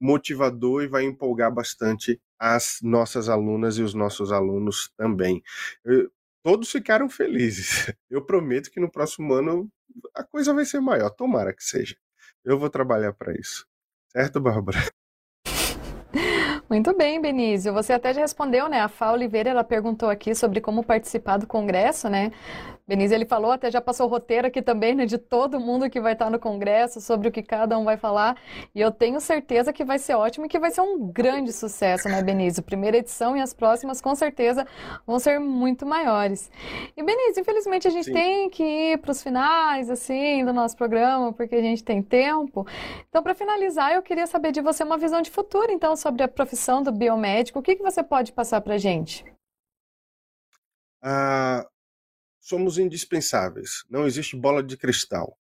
motivador 0.00 0.82
e 0.82 0.88
vai 0.88 1.04
empolgar 1.04 1.52
bastante 1.52 2.18
as 2.38 2.78
nossas 2.82 3.28
alunas 3.28 3.76
e 3.76 3.82
os 3.82 3.92
nossos 3.92 4.32
alunos 4.32 4.90
também. 4.96 5.42
Eu, 5.84 6.10
todos 6.42 6.70
ficaram 6.70 7.10
felizes. 7.10 7.92
Eu 8.08 8.24
prometo 8.24 8.70
que 8.70 8.80
no 8.80 8.90
próximo 8.90 9.34
ano 9.34 9.70
a 10.14 10.24
coisa 10.24 10.54
vai 10.54 10.64
ser 10.64 10.80
maior, 10.80 11.10
tomara 11.10 11.52
que 11.52 11.62
seja. 11.62 11.94
Eu 12.44 12.58
vou 12.58 12.68
trabalhar 12.68 13.12
para 13.14 13.32
isso. 13.32 13.66
Certo, 14.10 14.40
Bárbara? 14.40 14.78
Muito 16.68 16.96
bem, 16.96 17.20
Benício. 17.20 17.72
Você 17.72 17.92
até 17.92 18.12
já 18.12 18.20
respondeu, 18.20 18.68
né? 18.68 18.80
A 18.80 18.88
Fá 18.88 19.12
Oliveira, 19.12 19.50
ela 19.50 19.64
perguntou 19.64 20.08
aqui 20.10 20.34
sobre 20.34 20.60
como 20.60 20.84
participar 20.84 21.38
do 21.38 21.46
congresso, 21.46 22.08
né? 22.08 22.32
Benício, 22.86 23.14
ele 23.14 23.24
falou, 23.24 23.50
até 23.50 23.70
já 23.70 23.80
passou 23.80 24.06
o 24.06 24.10
roteiro 24.10 24.46
aqui 24.46 24.60
também, 24.60 24.94
né, 24.94 25.06
de 25.06 25.16
todo 25.16 25.58
mundo 25.58 25.88
que 25.88 25.98
vai 25.98 26.12
estar 26.12 26.28
no 26.28 26.38
congresso, 26.38 27.00
sobre 27.00 27.28
o 27.28 27.32
que 27.32 27.42
cada 27.42 27.78
um 27.78 27.84
vai 27.84 27.96
falar. 27.96 28.36
E 28.74 28.80
eu 28.80 28.92
tenho 28.92 29.18
certeza 29.20 29.72
que 29.72 29.82
vai 29.82 29.98
ser 29.98 30.14
ótimo 30.14 30.44
e 30.44 30.48
que 30.50 30.58
vai 30.58 30.70
ser 30.70 30.82
um 30.82 31.10
grande 31.10 31.50
sucesso, 31.50 32.10
né, 32.10 32.22
Benício? 32.22 32.62
Primeira 32.62 32.98
edição 32.98 33.34
e 33.34 33.40
as 33.40 33.54
próximas, 33.54 34.02
com 34.02 34.14
certeza, 34.14 34.66
vão 35.06 35.18
ser 35.18 35.40
muito 35.40 35.86
maiores. 35.86 36.50
E, 36.94 37.02
Benício, 37.02 37.40
infelizmente 37.40 37.88
a 37.88 37.90
gente 37.90 38.04
Sim. 38.04 38.12
tem 38.12 38.50
que 38.50 38.62
ir 38.62 38.98
para 38.98 39.12
os 39.12 39.22
finais, 39.22 39.88
assim, 39.88 40.44
do 40.44 40.52
nosso 40.52 40.76
programa, 40.76 41.32
porque 41.32 41.54
a 41.54 41.62
gente 41.62 41.82
tem 41.82 42.02
tempo. 42.02 42.66
Então, 43.08 43.22
para 43.22 43.34
finalizar, 43.34 43.94
eu 43.94 44.02
queria 44.02 44.26
saber 44.26 44.52
de 44.52 44.60
você 44.60 44.84
uma 44.84 44.98
visão 44.98 45.22
de 45.22 45.30
futuro, 45.30 45.72
então, 45.72 45.96
sobre 45.96 46.22
a 46.22 46.28
profissão 46.28 46.82
do 46.82 46.92
biomédico. 46.92 47.58
O 47.58 47.62
que, 47.62 47.76
que 47.76 47.82
você 47.82 48.02
pode 48.02 48.30
passar 48.30 48.60
para 48.60 48.74
a 48.74 48.78
gente? 48.78 49.24
Ah, 51.02 51.66
somos 52.44 52.76
indispensáveis. 52.76 53.84
Não 53.88 54.06
existe 54.06 54.36
bola 54.36 54.62
de 54.62 54.76
cristal. 54.76 55.38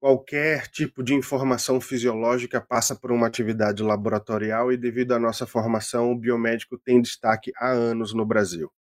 Qualquer 0.00 0.68
tipo 0.68 1.02
de 1.02 1.12
informação 1.12 1.78
fisiológica 1.80 2.62
passa 2.62 2.96
por 2.96 3.12
uma 3.12 3.26
atividade 3.26 3.82
laboratorial 3.82 4.72
e, 4.72 4.76
devido 4.76 5.12
à 5.12 5.18
nossa 5.18 5.46
formação, 5.46 6.10
o 6.10 6.18
biomédico 6.18 6.78
tem 6.78 7.00
destaque 7.00 7.52
há 7.56 7.70
anos 7.70 8.14
no 8.14 8.24
Brasil. 8.24 8.72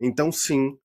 Então, 0.00 0.30
sim, 0.30 0.78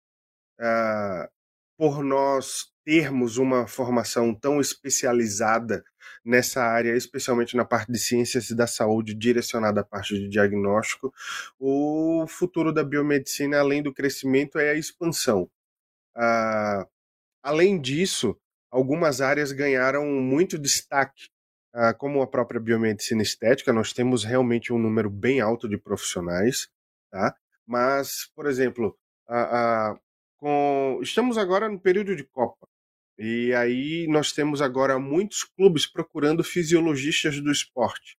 uh, 0.59 1.29
por 1.77 2.03
nós 2.03 2.71
termos 2.83 3.37
uma 3.37 3.67
formação 3.67 4.33
tão 4.33 4.59
especializada 4.59 5.83
nessa 6.25 6.63
área, 6.63 6.95
especialmente 6.95 7.55
na 7.55 7.63
parte 7.65 7.91
de 7.91 7.99
ciências 7.99 8.49
da 8.51 8.65
saúde, 8.65 9.13
direcionada 9.13 9.81
à 9.81 9.83
parte 9.83 10.15
de 10.15 10.27
diagnóstico, 10.27 11.13
o 11.59 12.25
futuro 12.27 12.73
da 12.73 12.83
biomedicina, 12.83 13.59
além 13.59 13.83
do 13.83 13.93
crescimento, 13.93 14.57
é 14.57 14.71
a 14.71 14.75
expansão. 14.75 15.47
Ah, 16.15 16.87
além 17.43 17.79
disso, 17.79 18.37
algumas 18.71 19.21
áreas 19.21 19.51
ganharam 19.51 20.05
muito 20.05 20.57
destaque, 20.57 21.29
ah, 21.73 21.93
como 21.93 22.21
a 22.21 22.27
própria 22.27 22.59
biomedicina 22.59 23.21
estética. 23.21 23.73
Nós 23.73 23.93
temos 23.93 24.23
realmente 24.23 24.73
um 24.73 24.79
número 24.79 25.09
bem 25.09 25.41
alto 25.41 25.67
de 25.69 25.77
profissionais, 25.77 26.67
tá? 27.11 27.35
Mas, 27.65 28.29
por 28.35 28.45
exemplo, 28.47 28.97
com... 30.37 30.99
estamos 31.01 31.37
agora 31.37 31.69
no 31.69 31.79
período 31.79 32.15
de 32.15 32.23
Copa. 32.23 32.67
E 33.17 33.53
aí 33.53 34.07
nós 34.09 34.31
temos 34.31 34.61
agora 34.61 34.97
muitos 34.97 35.43
clubes 35.43 35.85
procurando 35.85 36.43
fisiologistas 36.43 37.39
do 37.39 37.51
esporte. 37.51 38.17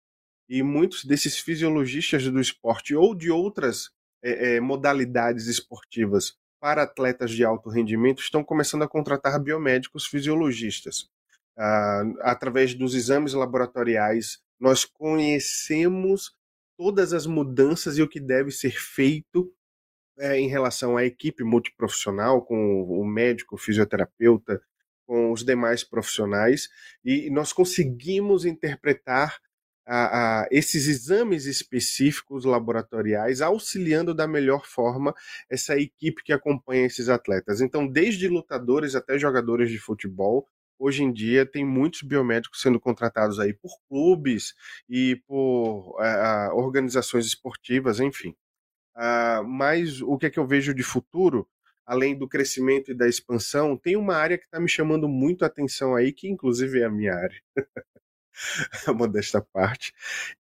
E 0.48 0.62
muitos 0.62 1.06
desses 1.06 1.40
fisiologistas 1.40 2.24
do 2.26 2.40
esporte 2.40 2.94
ou 2.94 3.16
de 3.16 3.32
outras 3.32 3.90
é, 4.24 4.56
é, 4.56 4.60
modalidades 4.60 5.48
esportivas 5.48 6.38
para 6.62 6.84
atletas 6.84 7.32
de 7.32 7.43
alto 7.43 7.69
rendimento 7.71 8.21
estão 8.21 8.43
começando 8.43 8.84
a 8.84 8.88
contratar 8.88 9.39
biomédicos 9.41 10.06
fisiologistas. 10.06 11.10
Ah, 11.58 12.04
através 12.21 12.76
dos 12.76 12.93
exames 12.93 13.34
laboratoriais, 13.34 14.39
nós 14.60 14.86
conhecemos 14.86 16.36
todas 16.78 17.13
as 17.13 17.26
mudanças 17.26 17.97
e 17.97 18.04
o 18.04 18.08
que 18.08 18.19
deve 18.19 18.52
ser 18.52 18.80
feito 18.80 19.52
é, 20.19 20.39
em 20.39 20.47
relação 20.47 20.97
à 20.97 21.04
equipe 21.04 21.43
multiprofissional, 21.43 22.43
com 22.43 22.84
o 22.84 23.04
médico, 23.04 23.56
o 23.56 23.58
fisioterapeuta, 23.58 24.62
com 25.08 25.32
os 25.32 25.43
demais 25.43 25.84
profissionais, 25.84 26.69
e 27.04 27.30
nós 27.32 27.52
conseguimos 27.52 28.45
interpretar 28.45 29.39
a, 29.94 30.44
a, 30.44 30.48
esses 30.50 30.88
exames 30.88 31.46
específicos 31.46 32.46
laboratoriais, 32.46 33.42
auxiliando 33.42 34.14
da 34.14 34.26
melhor 34.26 34.66
forma 34.66 35.14
essa 35.50 35.78
equipe 35.78 36.24
que 36.24 36.32
acompanha 36.32 36.86
esses 36.86 37.10
atletas. 37.10 37.60
Então, 37.60 37.86
desde 37.86 38.30
lutadores 38.30 38.96
até 38.96 39.20
jogadores 39.20 39.70
de 39.70 39.78
futebol, 39.78 40.48
hoje 40.80 41.04
em 41.04 41.12
dia 41.12 41.46
tem 41.46 41.66
muitos 41.66 42.04
biomédicos 42.04 42.62
sendo 42.62 42.80
contratados 42.80 43.38
aí 43.38 43.54
por 43.54 43.72
clubes 43.90 44.54
e 44.90 45.22
por 45.28 45.98
organizações 46.54 47.26
esportivas, 47.26 48.00
enfim. 48.00 48.34
Uh, 48.96 49.44
mas 49.46 50.02
o 50.02 50.18
que 50.18 50.28
é 50.28 50.30
que 50.30 50.40
eu 50.40 50.48
vejo 50.48 50.74
de 50.74 50.84
futuro, 50.84 51.48
além 51.86 52.18
do 52.18 52.30
crescimento 52.30 52.92
e 52.92 52.94
da 52.94 53.10
expansão, 53.10 53.76
tem 53.76 53.98
uma 53.98 54.16
área 54.16 54.38
que 54.38 54.46
está 54.46 54.60
me 54.60 54.70
chamando 54.70 55.10
muito 55.10 55.44
a 55.44 55.48
atenção 55.48 55.96
aí, 55.96 56.14
que 56.14 56.30
inclusive 56.30 56.80
é 56.80 56.86
a 56.86 56.90
minha 56.90 57.14
área. 57.14 57.42
modesta 58.96 59.41
parte, 59.41 59.94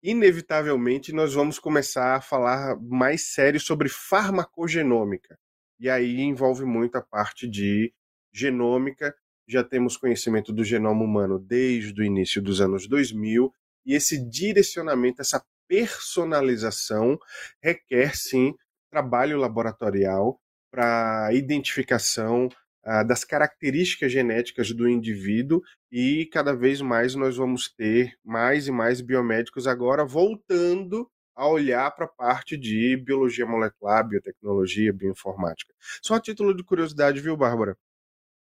inevitavelmente 0.02 1.14
nós 1.14 1.34
vamos 1.34 1.60
começar 1.60 2.16
a 2.16 2.22
falar 2.22 2.78
mais 2.80 3.34
sério 3.34 3.60
sobre 3.60 3.90
farmacogenômica. 3.90 5.38
E 5.80 5.90
aí 5.90 6.22
envolve 6.22 6.66
muito 6.66 6.98
a 6.98 7.02
parte 7.02 7.48
de 7.48 7.94
genômica. 8.34 9.16
Já 9.48 9.64
temos 9.64 9.96
conhecimento 9.96 10.52
do 10.52 10.64
genoma 10.64 11.04
humano 11.04 11.40
desde 11.40 12.02
o 12.02 12.04
início 12.04 12.42
dos 12.42 12.60
anos 12.60 12.88
2000, 12.88 13.54
e 13.86 13.94
esse 13.94 14.18
direcionamento, 14.30 15.22
essa 15.22 15.44
personalização 15.68 17.18
requer 17.62 18.16
sim 18.16 18.54
trabalho 18.90 19.38
laboratorial 19.38 20.42
para 20.72 21.30
identificação 21.34 22.50
ah, 22.90 23.04
das 23.04 23.26
características 23.26 24.14
genéticas 24.14 24.72
do 24.72 24.88
indivíduo 24.88 25.62
e 25.92 26.26
cada 26.28 26.56
vez 26.56 26.80
mais 26.80 27.16
nós 27.16 27.36
vamos 27.36 27.70
ter 27.70 28.18
mais 28.24 28.66
e 28.66 28.72
mais 28.72 29.02
biomédicos 29.02 29.68
agora 29.68 30.06
voltando 30.06 31.06
a 31.36 31.46
olhar 31.46 31.92
para 31.92 32.06
a 32.06 32.08
parte 32.08 32.56
de 32.56 32.96
biologia 32.96 33.46
molecular, 33.46 34.08
biotecnologia, 34.08 34.94
bioinformática. 34.94 35.74
Só 36.02 36.16
a 36.16 36.22
título 36.22 36.56
de 36.56 36.64
curiosidade, 36.64 37.20
viu, 37.20 37.36
Bárbara? 37.36 37.78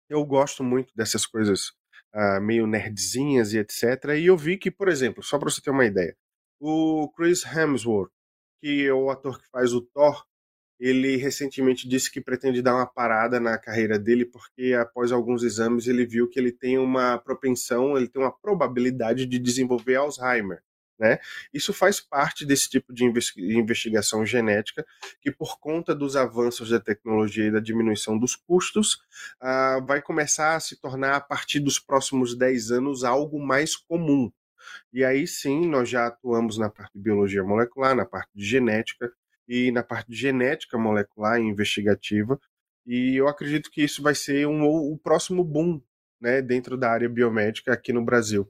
Eu 0.10 0.26
gosto 0.26 0.64
muito 0.64 0.92
dessas 0.96 1.28
coisas 1.28 1.68
uh, 2.16 2.42
meio 2.42 2.66
nerdzinhas 2.66 3.54
e 3.54 3.60
etc. 3.60 4.18
E 4.18 4.26
eu 4.26 4.36
vi 4.36 4.58
que, 4.58 4.72
por 4.72 4.88
exemplo, 4.88 5.22
só 5.22 5.38
para 5.38 5.52
você 5.52 5.62
ter 5.62 5.70
uma 5.70 5.86
ideia, 5.86 6.18
o 6.60 7.08
Chris 7.16 7.46
Hemsworth, 7.46 8.12
que 8.60 8.88
é 8.88 8.94
o 8.94 9.12
ator 9.12 9.40
que 9.40 9.48
faz 9.52 9.72
o 9.72 9.82
Thor, 9.82 10.26
ele 10.82 11.16
recentemente 11.16 11.88
disse 11.88 12.12
que 12.12 12.20
pretende 12.20 12.60
dar 12.60 12.74
uma 12.74 12.88
parada 12.88 13.40
na 13.40 13.56
carreira 13.56 14.00
dele 14.00 14.26
porque 14.26 14.74
após 14.74 15.12
alguns 15.12 15.44
exames 15.44 15.86
ele 15.86 16.08
viu 16.08 16.28
que 16.28 16.40
ele 16.40 16.52
tem 16.52 16.80
uma 16.80 17.20
propensão, 17.20 17.96
ele 17.96 18.08
tem 18.08 18.20
uma 18.20 18.32
probabilidade 18.32 19.28
de 19.28 19.38
desenvolver 19.38 19.96
Alzheimer. 19.96 20.64
Né? 21.00 21.20
Isso 21.54 21.72
faz 21.72 22.00
parte 22.00 22.46
desse 22.46 22.70
tipo 22.70 22.94
de 22.94 23.04
investigação 23.04 24.26
genética 24.26 24.86
que, 25.20 25.32
por 25.32 25.60
conta 25.60 25.96
dos 25.96 26.16
avanços 26.16 26.70
da 26.70 26.80
tecnologia 26.80 27.46
e 27.46 27.52
da 27.52 27.60
diminuição 27.60 28.18
dos 28.18 28.36
custos, 28.36 28.96
uh, 29.42 29.84
vai 29.86 30.00
começar 30.00 30.56
a 30.56 30.60
se 30.60 30.80
tornar, 30.80 31.16
a 31.16 31.22
partir 31.22 31.60
dos 31.60 31.80
próximos 31.80 32.38
10 32.38 32.72
anos, 32.72 33.04
algo 33.04 33.40
mais 33.40 33.76
comum. 33.76 34.32
E 34.94 35.04
aí 35.04 35.26
sim, 35.26 35.68
nós 35.68 35.90
já 35.90 36.08
atuamos 36.08 36.58
na 36.60 36.70
parte 36.70 36.94
de 36.94 37.02
biologia 37.02 37.44
molecular, 37.44 37.96
na 37.96 38.06
parte 38.06 38.30
de 38.36 38.46
genética, 38.46 39.12
e 39.52 39.70
na 39.70 39.84
parte 39.84 40.10
de 40.10 40.16
genética 40.16 40.78
molecular 40.78 41.38
e 41.38 41.44
investigativa. 41.44 42.40
E 42.88 43.18
eu 43.18 43.28
acredito 43.28 43.70
que 43.70 43.84
isso 43.84 44.02
vai 44.02 44.16
ser 44.16 44.48
um, 44.48 44.64
o 44.64 44.98
próximo 44.98 45.44
boom 45.44 45.82
né, 46.22 46.42
dentro 46.42 46.78
da 46.78 46.90
área 46.90 47.10
biomédica 47.10 47.74
aqui 47.74 47.92
no 47.92 48.02
Brasil. 48.02 48.50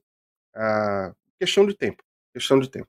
Ah, 0.56 1.12
questão 1.40 1.66
de 1.66 1.74
tempo. 1.74 2.04
Questão 2.32 2.60
de 2.60 2.70
tempo. 2.70 2.88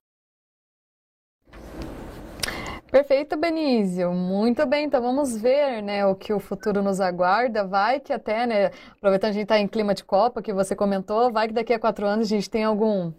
Perfeito, 2.91 3.35
Benício. 3.39 4.13
Muito 4.13 4.67
bem, 4.67 4.85
então 4.85 5.01
vamos 5.01 5.35
ver 5.35 5.83
né, 5.83 6.05
o 6.05 6.15
que 6.15 6.35
o 6.35 6.39
futuro 6.39 6.83
nos 6.83 7.01
aguarda. 7.01 7.67
Vai 7.67 7.99
que 7.99 8.13
até, 8.13 8.47
né, 8.47 8.67
aproveitando 8.91 9.31
a 9.31 9.33
gente 9.33 9.45
está 9.45 9.59
em 9.59 9.67
clima 9.67 9.95
de 9.95 10.05
Copa, 10.05 10.43
que 10.43 10.53
você 10.53 10.77
comentou, 10.77 11.33
vai 11.33 11.49
que 11.49 11.55
daqui 11.55 11.73
a 11.73 11.79
quatro 11.79 12.07
anos 12.07 12.27
a 12.27 12.29
gente 12.29 12.51
tem 12.51 12.65
algum 12.65 13.11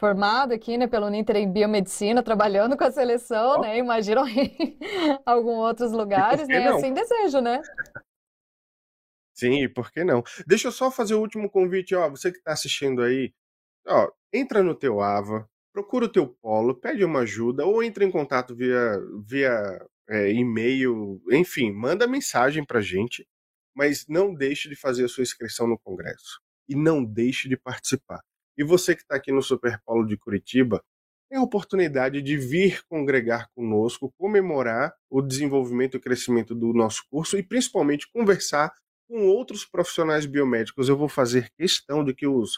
formado 0.00 0.54
aqui, 0.54 0.78
né, 0.78 0.86
pelo 0.86 1.10
Ninter 1.10 1.36
em 1.36 1.52
biomedicina, 1.52 2.22
trabalhando 2.22 2.74
com 2.74 2.84
a 2.84 2.90
seleção, 2.90 3.58
oh. 3.58 3.60
né? 3.60 3.78
Imaginam 3.78 4.26
em 4.26 4.78
alguns 5.26 5.58
outros 5.58 5.92
lugares, 5.92 6.48
né? 6.48 6.64
Não? 6.64 6.78
Assim 6.78 6.94
desejo, 6.94 7.40
né? 7.40 7.60
Sim, 9.34 9.68
por 9.68 9.92
que 9.92 10.02
não? 10.02 10.22
Deixa 10.46 10.68
eu 10.68 10.72
só 10.72 10.90
fazer 10.90 11.14
o 11.14 11.20
último 11.20 11.50
convite, 11.50 11.94
ó, 11.94 12.08
você 12.08 12.32
que 12.32 12.38
está 12.38 12.52
assistindo 12.52 13.02
aí, 13.02 13.32
ó, 13.86 14.10
entra 14.32 14.62
no 14.62 14.74
teu 14.74 15.00
Ava, 15.00 15.46
procura 15.72 16.06
o 16.06 16.12
teu 16.12 16.26
polo, 16.26 16.74
pede 16.74 17.04
uma 17.04 17.20
ajuda 17.20 17.66
ou 17.66 17.82
entra 17.82 18.02
em 18.02 18.10
contato 18.10 18.56
via 18.56 18.98
via 19.26 19.86
é, 20.08 20.32
e-mail, 20.32 21.22
enfim, 21.30 21.70
manda 21.72 22.06
mensagem 22.06 22.64
pra 22.64 22.80
gente, 22.80 23.26
mas 23.74 24.06
não 24.08 24.34
deixe 24.34 24.68
de 24.68 24.76
fazer 24.76 25.04
a 25.04 25.08
sua 25.08 25.22
inscrição 25.22 25.68
no 25.68 25.78
congresso 25.78 26.40
e 26.68 26.74
não 26.74 27.04
deixe 27.04 27.48
de 27.48 27.56
participar. 27.56 28.20
E 28.60 28.62
você 28.62 28.94
que 28.94 29.00
está 29.00 29.16
aqui 29.16 29.32
no 29.32 29.40
Superpolo 29.40 30.06
de 30.06 30.18
Curitiba, 30.18 30.84
tem 31.30 31.38
a 31.38 31.42
oportunidade 31.42 32.20
de 32.20 32.36
vir 32.36 32.84
congregar 32.90 33.48
conosco, 33.54 34.12
comemorar 34.18 34.94
o 35.08 35.22
desenvolvimento 35.22 35.96
e 35.96 36.00
crescimento 36.00 36.54
do 36.54 36.74
nosso 36.74 37.02
curso 37.10 37.38
e 37.38 37.42
principalmente 37.42 38.06
conversar 38.12 38.70
com 39.08 39.26
outros 39.28 39.64
profissionais 39.64 40.26
biomédicos. 40.26 40.90
Eu 40.90 40.96
vou 40.98 41.08
fazer 41.08 41.50
questão 41.56 42.04
de 42.04 42.12
que 42.12 42.26
os 42.26 42.56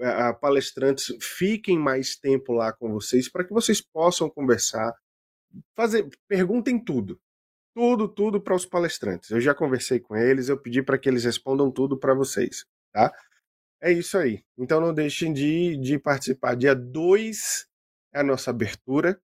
uh, 0.00 0.38
palestrantes 0.40 1.12
fiquem 1.20 1.76
mais 1.76 2.14
tempo 2.14 2.52
lá 2.52 2.72
com 2.72 2.92
vocês 2.92 3.28
para 3.28 3.42
que 3.42 3.52
vocês 3.52 3.80
possam 3.80 4.30
conversar, 4.30 4.94
fazer, 5.74 6.08
perguntem 6.28 6.78
tudo. 6.78 7.20
Tudo, 7.74 8.06
tudo 8.06 8.40
para 8.40 8.54
os 8.54 8.64
palestrantes. 8.64 9.30
Eu 9.30 9.40
já 9.40 9.52
conversei 9.52 9.98
com 9.98 10.16
eles, 10.16 10.48
eu 10.48 10.56
pedi 10.56 10.80
para 10.80 10.96
que 10.96 11.08
eles 11.08 11.24
respondam 11.24 11.72
tudo 11.72 11.98
para 11.98 12.14
vocês, 12.14 12.64
tá? 12.92 13.12
É 13.82 13.90
isso 13.90 14.18
aí. 14.18 14.42
Então 14.58 14.80
não 14.80 14.92
deixem 14.92 15.32
de, 15.32 15.76
de 15.78 15.98
participar. 15.98 16.54
Dia 16.54 16.74
2 16.74 17.66
é 18.14 18.20
a 18.20 18.22
nossa 18.22 18.50
abertura, 18.50 19.18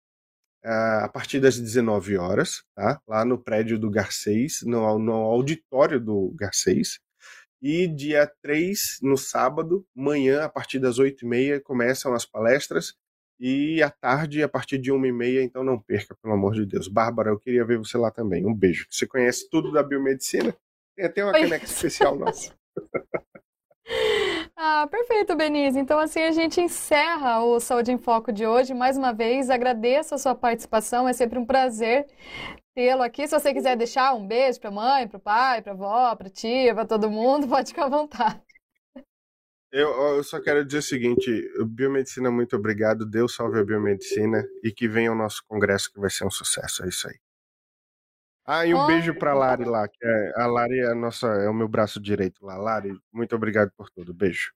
uh, 0.64 1.04
a 1.04 1.08
partir 1.08 1.40
das 1.40 1.58
19 1.58 2.18
horas, 2.18 2.62
tá? 2.74 3.00
lá 3.08 3.24
no 3.24 3.38
prédio 3.38 3.78
do 3.78 3.90
Garcês, 3.90 4.60
no, 4.62 4.98
no 4.98 5.12
auditório 5.12 5.98
do 5.98 6.32
Garcês. 6.36 7.00
E 7.62 7.86
dia 7.86 8.30
3, 8.42 8.98
no 9.02 9.16
sábado, 9.16 9.86
manhã, 9.94 10.42
a 10.42 10.48
partir 10.48 10.80
das 10.80 10.98
8h30, 10.98 11.62
começam 11.62 12.12
as 12.12 12.26
palestras. 12.26 12.94
E 13.38 13.82
à 13.82 13.90
tarde, 13.90 14.42
a 14.42 14.48
partir 14.48 14.78
de 14.78 14.92
1h30, 14.92 15.42
então 15.42 15.64
não 15.64 15.78
perca, 15.78 16.16
pelo 16.20 16.34
amor 16.34 16.54
de 16.54 16.66
Deus. 16.66 16.88
Bárbara, 16.88 17.30
eu 17.30 17.38
queria 17.38 17.64
ver 17.64 17.78
você 17.78 17.96
lá 17.96 18.10
também. 18.10 18.44
Um 18.46 18.54
beijo. 18.54 18.86
Você 18.90 19.06
conhece 19.06 19.48
tudo 19.48 19.72
da 19.72 19.82
biomedicina? 19.82 20.54
Tem 20.94 21.06
até 21.06 21.24
uma 21.24 21.32
caneca 21.32 21.64
especial 21.64 22.14
nossa. 22.18 22.54
Ah, 24.56 24.86
perfeito, 24.90 25.34
Denise. 25.34 25.78
Então, 25.78 25.98
assim, 25.98 26.20
a 26.20 26.30
gente 26.30 26.60
encerra 26.60 27.42
o 27.42 27.58
Saúde 27.58 27.90
em 27.90 27.98
Foco 27.98 28.32
de 28.32 28.46
hoje. 28.46 28.74
Mais 28.74 28.96
uma 28.96 29.12
vez, 29.12 29.50
agradeço 29.50 30.14
a 30.14 30.18
sua 30.18 30.34
participação. 30.34 31.08
É 31.08 31.12
sempre 31.12 31.38
um 31.38 31.46
prazer 31.46 32.06
tê-lo 32.74 33.02
aqui. 33.02 33.26
Se 33.26 33.38
você 33.38 33.52
quiser 33.52 33.76
deixar 33.76 34.14
um 34.14 34.26
beijo 34.26 34.60
para 34.60 34.68
a 34.68 34.72
mãe, 34.72 35.08
para 35.08 35.16
o 35.16 35.20
pai, 35.20 35.62
para 35.62 35.72
a 35.72 35.74
avó, 35.74 36.14
para 36.16 36.28
a 36.28 36.30
tia, 36.30 36.74
para 36.74 36.86
todo 36.86 37.10
mundo, 37.10 37.48
pode 37.48 37.70
ficar 37.70 37.86
à 37.86 37.88
vontade. 37.88 38.42
Eu, 39.72 39.88
eu, 40.16 40.22
só 40.22 40.38
quero 40.38 40.64
dizer 40.64 40.78
o 40.78 40.82
seguinte: 40.82 41.50
biomedicina, 41.66 42.30
muito 42.30 42.54
obrigado. 42.54 43.06
Deus 43.06 43.34
salve 43.34 43.58
a 43.58 43.64
biomedicina 43.64 44.44
e 44.62 44.70
que 44.70 44.86
venha 44.86 45.10
o 45.10 45.14
nosso 45.14 45.42
congresso 45.48 45.90
que 45.90 45.98
vai 45.98 46.10
ser 46.10 46.26
um 46.26 46.30
sucesso. 46.30 46.84
É 46.84 46.88
isso 46.88 47.08
aí. 47.08 47.18
Ah, 48.44 48.66
e 48.66 48.74
um 48.74 48.86
beijo 48.86 49.14
pra 49.14 49.34
Lari 49.34 49.64
lá, 49.64 49.86
que 49.86 50.04
é, 50.04 50.32
a 50.36 50.46
Lari 50.46 50.78
é, 50.80 50.90
a 50.90 50.94
nossa, 50.94 51.28
é 51.28 51.48
o 51.48 51.54
meu 51.54 51.68
braço 51.68 52.00
direito 52.00 52.44
lá. 52.44 52.56
Lari, 52.56 52.92
muito 53.12 53.36
obrigado 53.36 53.70
por 53.76 53.88
tudo. 53.90 54.12
Beijo. 54.12 54.52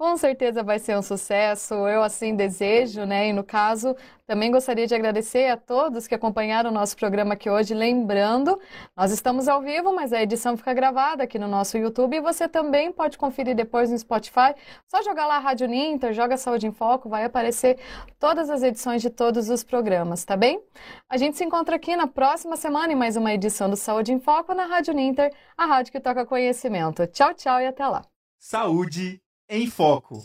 Com 0.00 0.16
certeza 0.16 0.62
vai 0.62 0.78
ser 0.78 0.96
um 0.96 1.02
sucesso, 1.02 1.74
eu 1.74 2.02
assim 2.02 2.34
desejo, 2.34 3.04
né? 3.04 3.28
E 3.28 3.34
no 3.34 3.44
caso, 3.44 3.94
também 4.26 4.50
gostaria 4.50 4.86
de 4.86 4.94
agradecer 4.94 5.50
a 5.50 5.58
todos 5.58 6.06
que 6.06 6.14
acompanharam 6.14 6.70
o 6.70 6.72
nosso 6.72 6.96
programa 6.96 7.34
aqui 7.34 7.50
hoje. 7.50 7.74
Lembrando, 7.74 8.58
nós 8.96 9.12
estamos 9.12 9.46
ao 9.46 9.60
vivo, 9.60 9.94
mas 9.94 10.14
a 10.14 10.22
edição 10.22 10.56
fica 10.56 10.72
gravada 10.72 11.24
aqui 11.24 11.38
no 11.38 11.46
nosso 11.46 11.76
YouTube 11.76 12.16
e 12.16 12.20
você 12.22 12.48
também 12.48 12.90
pode 12.90 13.18
conferir 13.18 13.54
depois 13.54 13.90
no 13.90 13.98
Spotify. 13.98 14.54
Só 14.88 15.02
jogar 15.02 15.26
lá 15.26 15.38
Rádio 15.38 15.68
Ninter, 15.68 16.14
joga 16.14 16.38
Saúde 16.38 16.66
em 16.66 16.72
Foco, 16.72 17.10
vai 17.10 17.26
aparecer 17.26 17.78
todas 18.18 18.48
as 18.48 18.62
edições 18.62 19.02
de 19.02 19.10
todos 19.10 19.50
os 19.50 19.62
programas, 19.62 20.24
tá 20.24 20.34
bem? 20.34 20.62
A 21.10 21.18
gente 21.18 21.36
se 21.36 21.44
encontra 21.44 21.76
aqui 21.76 21.94
na 21.94 22.06
próxima 22.06 22.56
semana 22.56 22.90
em 22.90 22.96
mais 22.96 23.16
uma 23.16 23.34
edição 23.34 23.68
do 23.68 23.76
Saúde 23.76 24.14
em 24.14 24.18
Foco 24.18 24.54
na 24.54 24.64
Rádio 24.64 24.94
Ninter, 24.94 25.30
a 25.58 25.66
rádio 25.66 25.92
que 25.92 26.00
toca 26.00 26.24
conhecimento. 26.24 27.06
Tchau, 27.06 27.34
tchau 27.34 27.60
e 27.60 27.66
até 27.66 27.86
lá. 27.86 28.02
Saúde 28.38 29.20
em 29.50 29.66
Foco. 29.66 30.24